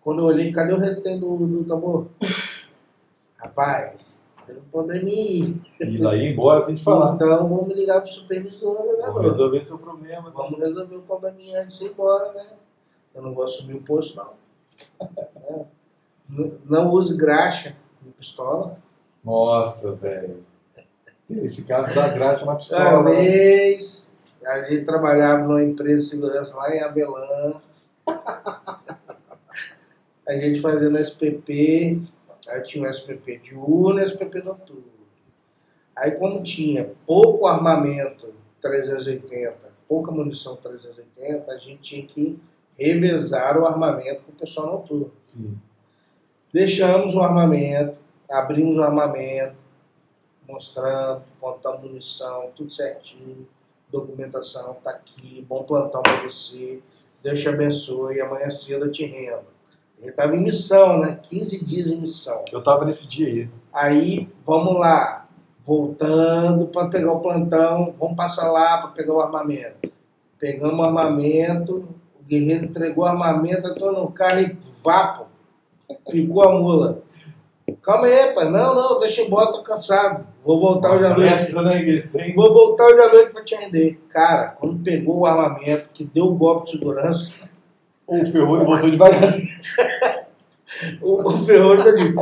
[0.01, 2.07] Quando eu olhei, cadê o retém do, do tambor?
[3.37, 5.55] Rapaz, tem um probleminha aí.
[5.81, 7.15] E daí embora sem te falar.
[7.15, 9.21] Então vamos ligar pro supervisor, Vou jogador.
[9.23, 10.31] resolver seu problema.
[10.31, 12.47] Vamos resolver o probleminha antes de ir embora, né?
[13.15, 14.31] Eu não vou assumir o posto, não.
[15.01, 15.65] É.
[16.29, 18.79] Não- Não use graxa de pistola.
[19.25, 20.45] Nossa, velho.
[21.29, 23.03] Esse caso da graxa na pistola.
[23.03, 23.11] né?
[23.11, 24.13] vez,
[24.45, 27.61] a gente trabalhava numa empresa de segurança lá em Abelã.
[30.29, 32.03] A gente fazendo SPP,
[32.49, 34.85] aí tinha o SPP diurno e o SPP noturno.
[35.97, 42.39] Aí como tinha pouco armamento 380, pouca munição 380, a gente tinha que
[42.79, 45.13] revezar o armamento com o pessoal noturno.
[45.25, 45.59] Sim.
[46.53, 47.99] Deixamos o armamento,
[48.31, 49.57] abrimos o armamento,
[50.49, 53.47] mostrando quanto a munição, tudo certinho,
[53.91, 56.81] documentação tá aqui, bom plantão para você,
[57.23, 59.56] Deus te abençoe, amanhã cedo eu te rendo.
[60.01, 61.19] Ele estava em missão, né?
[61.23, 62.45] 15 dias em missão.
[62.53, 63.51] Eu tava nesse dia aí.
[63.73, 65.27] Aí, vamos lá,
[65.67, 69.91] voltando para pegar o plantão, vamos passar lá para pegar o armamento.
[70.39, 71.89] Pegamos o armamento,
[72.19, 75.27] o guerreiro entregou o armamento, entrou no carro e vapo,
[76.11, 77.03] picou a mula.
[77.83, 78.51] Calma aí, pai.
[78.51, 80.27] Não, não, deixa eu embora, tô cansado.
[80.45, 81.55] Vou voltar hoje à noite.
[81.55, 82.35] Né, esse trem?
[82.35, 84.01] Vou voltar hoje à noite pra te render.
[84.09, 87.33] Cara, quando pegou o armamento, que deu o golpe de segurança,
[88.07, 89.49] O Ferroso voltou devagarzinho.
[91.03, 92.15] o, o ferrolho tá de...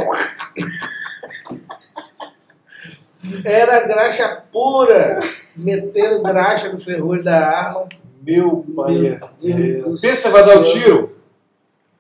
[3.44, 5.20] Era graxa pura.
[5.56, 7.88] Meteram graxa no ferrolho da arma.
[8.22, 11.16] Meu pai Meu é Pensa, vai dar o tiro?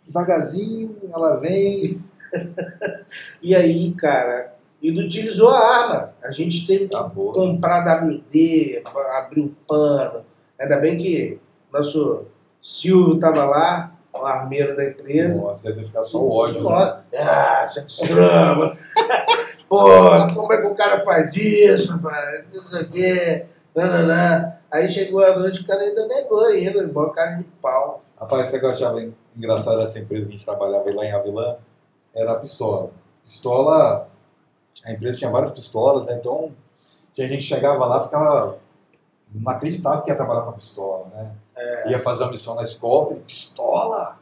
[0.06, 2.02] Devagarzinho, ela vem.
[3.40, 6.14] E aí, cara, ele utilizou a arma.
[6.24, 7.32] A gente teve que Acabou.
[7.32, 8.82] comprar WD,
[9.18, 10.24] abrir o pano.
[10.58, 11.38] Ainda bem que
[11.72, 12.26] nosso
[12.64, 15.40] Silvio estava lá, o armeiro da empresa.
[15.40, 16.62] Nossa, deve ficar só o ódio.
[16.62, 16.70] né?
[16.70, 18.78] Nossa, ah, 700 gramas.
[19.68, 22.44] Pô, como é que o cara faz isso, rapaz?
[22.54, 23.46] Não sei o quê.
[23.74, 24.54] Não, não, não.
[24.70, 28.02] Aí chegou a noite, o cara ainda negou ainda, igual cara de pau.
[28.18, 29.06] Rapaz, sabe o que eu achava
[29.36, 31.56] engraçado dessa empresa que a gente trabalhava lá em Avilã?
[32.14, 32.90] Era a pistola.
[33.24, 34.08] Pistola,
[34.84, 36.16] a empresa tinha várias pistolas, né?
[36.18, 36.52] Então,
[37.12, 38.58] tinha gente chegava lá ficava.
[39.34, 41.34] Não acreditava que ia trabalhar com a pistola, né?
[41.88, 44.18] Ia fazer uma missão na escolta e pistola!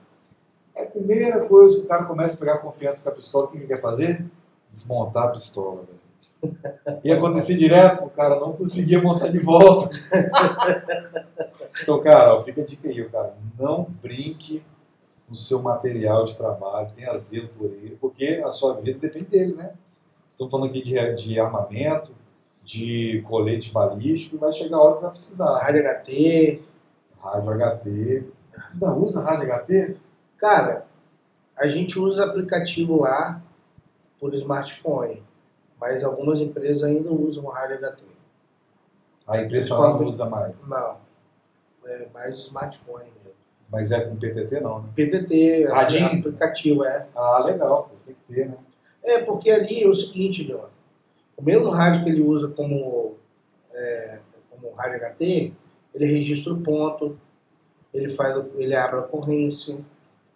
[0.75, 3.49] É a primeira coisa que o cara começa a pegar confiança com a pistola, o
[3.49, 4.25] que ele quer fazer?
[4.71, 6.03] Desmontar a pistola, velho.
[7.05, 9.91] Ia acontecer direto, o cara não conseguia montar de volta.
[11.83, 13.35] Então, cara, ó, fica a dica aí, cara.
[13.59, 14.63] Não brinque
[15.29, 19.55] no seu material de trabalho, tenha zelo por ele, porque a sua vida depende dele,
[19.55, 19.73] né?
[20.33, 22.13] Estamos falando aqui de, de armamento,
[22.65, 25.59] de colete balístico, vai chegar a hora que você vai precisar.
[25.59, 26.63] Rádio HT.
[27.21, 28.25] Rádio HT.
[28.73, 29.97] Ainda usa rádio HT?
[30.37, 30.87] Cara,
[31.57, 33.43] a gente usa aplicativo lá
[34.19, 35.23] por smartphone,
[35.81, 38.05] mas algumas empresas ainda usam rádio HT.
[39.27, 40.55] A empresa lá não usa mais.
[40.67, 40.97] Não,
[41.87, 43.39] é mais smartphone mesmo.
[43.71, 44.89] Mas é com PTT não, né?
[44.95, 46.07] PTT, Radinho?
[46.07, 47.07] aplicativo, é.
[47.15, 48.57] Ah, legal, tem que ter, né?
[49.03, 50.67] É, porque ali é o seguinte, Leon,
[51.37, 53.17] o mesmo rádio que ele usa como,
[53.73, 54.21] é,
[54.51, 55.53] como rádio HT,
[55.95, 57.19] ele registra o ponto,
[57.93, 59.79] ele, faz, ele abre a ocorrência,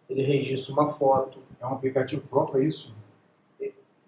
[0.09, 1.38] ele registra uma foto.
[1.61, 2.94] É um aplicativo próprio para isso,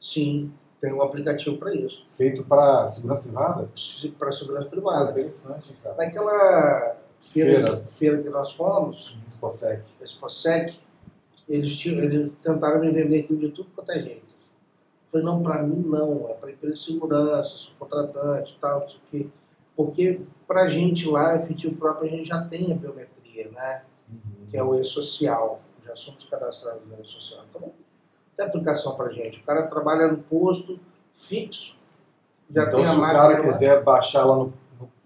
[0.01, 3.69] Sim, tem um aplicativo para isso, feito para segurança privada.
[4.17, 5.11] para segurança privada.
[5.11, 5.97] interessante, cara.
[5.97, 7.85] Naquela feira, Feira.
[7.97, 9.83] feira que nós fomos, Exposec.
[10.01, 10.79] Exposec,
[11.49, 14.38] eles, eles tentaram me vender aquilo de tudo quanto é jeito.
[15.11, 18.89] Falei, não, para mim não, é para empresa de segurança, sou contratante e tal, não
[18.89, 19.27] sei o quê.
[19.77, 23.83] Porque para a gente lá, efetivo próprio, a gente já tem a biometria, né?
[24.49, 25.61] Que é o e-social.
[25.87, 27.45] Já somos cadastrados no e-social.
[27.49, 27.73] Então,
[28.37, 29.41] tem aplicação para gente.
[29.41, 30.79] O cara trabalha no posto
[31.15, 31.77] fixo,
[32.51, 33.21] já então, tem a se o máquina.
[33.21, 34.53] cara quiser baixar lá no,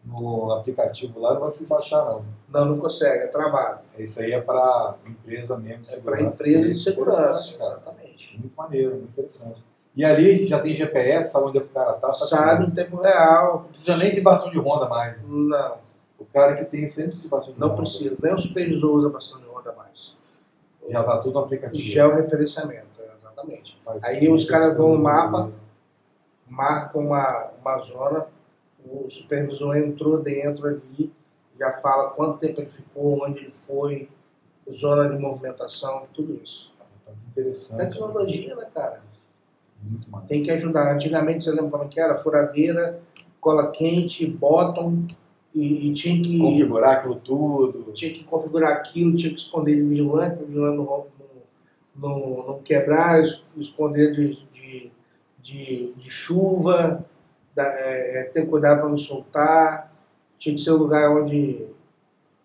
[0.05, 2.25] no, no aplicativo lá, não vai precisar baixar, não.
[2.49, 3.81] Não, não consegue, é travado.
[3.99, 6.43] Isso aí é para empresa mesmo de É para segurança.
[6.43, 7.55] empresa de segurança.
[7.55, 8.39] Exatamente.
[8.39, 9.63] Muito maneiro, muito interessante.
[9.95, 12.97] E ali já tem GPS, sabe onde é que o cara tá, Sabe em tempo
[12.97, 13.61] real.
[13.63, 15.17] Não precisa nem de bastão de ronda mais.
[15.29, 15.79] Não,
[16.19, 17.83] O cara que tem sempre de bastão de não ronda.
[17.83, 18.17] precisa.
[18.23, 20.17] Nem o supervisor usa bastão de roda mais.
[20.89, 21.83] Já tá tudo no aplicativo.
[21.83, 23.79] Georreferenciamento, é, exatamente.
[23.85, 25.53] Faz Aí tudo, os caras vão no mapa.
[26.49, 28.27] Marca uma, uma zona,
[28.85, 31.11] o supervisor entrou dentro ali,
[31.59, 34.09] já fala quanto tempo ele ficou, onde ele foi,
[34.71, 36.71] zona de movimentação, tudo isso.
[37.07, 37.79] Tá interessante.
[37.79, 39.01] Tecnologia, né, cara?
[40.29, 40.95] Tem que ajudar.
[40.95, 42.17] Antigamente, você lembra como é que era?
[42.19, 43.01] Furadeira,
[43.41, 45.07] cola quente, bottom,
[45.55, 47.93] e, e tinha que Configurar aquilo tudo.
[47.93, 53.23] tinha que configurar aquilo, tinha que esconder de vigilante, para o vigilante não, não, quebrar,
[53.23, 54.91] es- esconder de, de,
[55.43, 57.05] de, de chuva,
[57.55, 59.93] da- é, é, ter cuidado para não soltar.
[60.39, 61.67] Tinha que ser um lugar onde.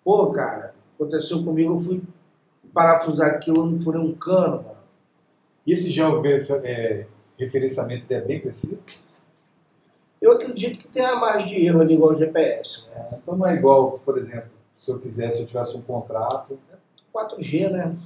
[0.04, 2.02] Pô, cara, aconteceu comigo, eu fui
[2.74, 4.78] parafusar aquilo, eu não furei um cano, mano.
[5.66, 7.08] E esse georeferenciamento é,
[7.38, 8.82] referenciamento é bem preciso?
[10.22, 13.10] Eu acredito que tem a margem de erro ali igual o GPS, né?
[13.14, 16.60] Então não é igual, por exemplo, se eu quisesse, se eu tivesse um contrato,
[17.14, 17.98] 4G, né?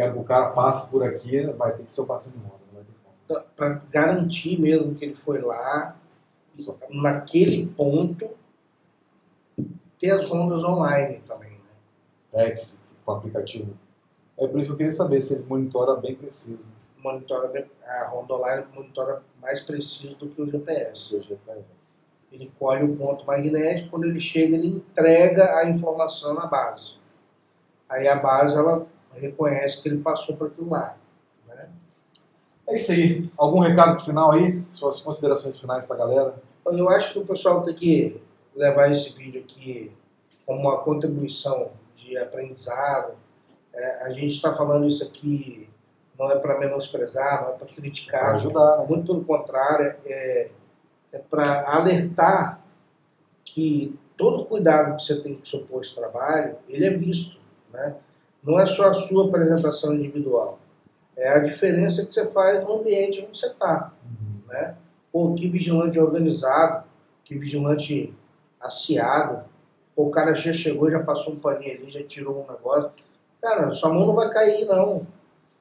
[0.00, 2.60] quero que o cara passe por aqui, vai ter que ser o passo de como.
[3.54, 5.96] Para garantir mesmo que ele foi lá,
[6.88, 8.28] naquele ponto,
[9.98, 11.58] ter as rondas online também, né?
[12.32, 13.72] Tex, com o aplicativo.
[14.36, 16.69] É por isso que eu queria saber se ele monitora bem preciso.
[17.02, 21.14] Monitora a Honda Online monitora mais preciso do que o GPS.
[22.32, 26.94] Ele colhe o ponto magnético, quando ele chega, ele entrega a informação na base.
[27.88, 30.96] Aí a base ela reconhece que ele passou por aquilo lá.
[31.48, 31.68] né?
[32.68, 33.28] É isso aí.
[33.36, 34.62] Algum recado final aí?
[34.74, 36.40] Suas considerações finais pra galera?
[36.60, 38.22] Então, eu acho que o pessoal tem que
[38.54, 39.92] levar esse vídeo aqui
[40.46, 43.14] como uma contribuição de aprendizado.
[43.72, 45.69] É, a gente está falando isso aqui
[46.20, 48.34] não é para menosprezar, não é para Pra criticar.
[48.34, 48.86] ajudar, né?
[48.86, 50.50] Muito pelo contrário, é,
[51.12, 52.60] é para alertar
[53.42, 57.40] que todo cuidado que você tem com o seu posto de trabalho, ele é visto.
[57.72, 57.96] Né?
[58.44, 60.58] Não é só a sua apresentação individual.
[61.16, 63.90] É a diferença que você faz no ambiente onde você está.
[64.46, 64.76] Né?
[65.10, 66.84] Pô, que vigilante organizado,
[67.24, 68.14] que vigilante
[68.60, 69.42] aciado.
[69.96, 72.90] Pô, o cara já chegou, já passou um paninho ali, já tirou um negócio.
[73.40, 75.06] Cara, sua mão não vai cair, não.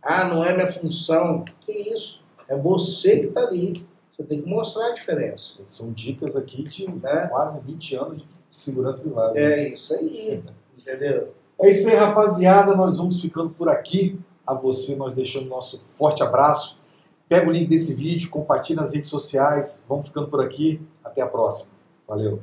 [0.02, 1.46] Ah, não é minha função.
[1.62, 2.22] Que isso?
[2.48, 3.86] É você que está ali.
[4.12, 5.54] Você tem que mostrar a diferença.
[5.68, 7.28] São dicas aqui de Né?
[7.28, 9.40] quase 20 anos de segurança privada.
[9.40, 10.44] É isso aí.
[10.78, 11.34] Entendeu?
[11.62, 12.76] É isso aí, rapaziada.
[12.76, 14.20] Nós vamos ficando por aqui.
[14.46, 16.80] A você, nós deixamos nosso forte abraço.
[17.28, 19.84] Pega o link desse vídeo, compartilha nas redes sociais.
[19.88, 20.82] Vamos ficando por aqui.
[21.04, 21.72] Até a próxima.
[22.08, 22.40] Valeu.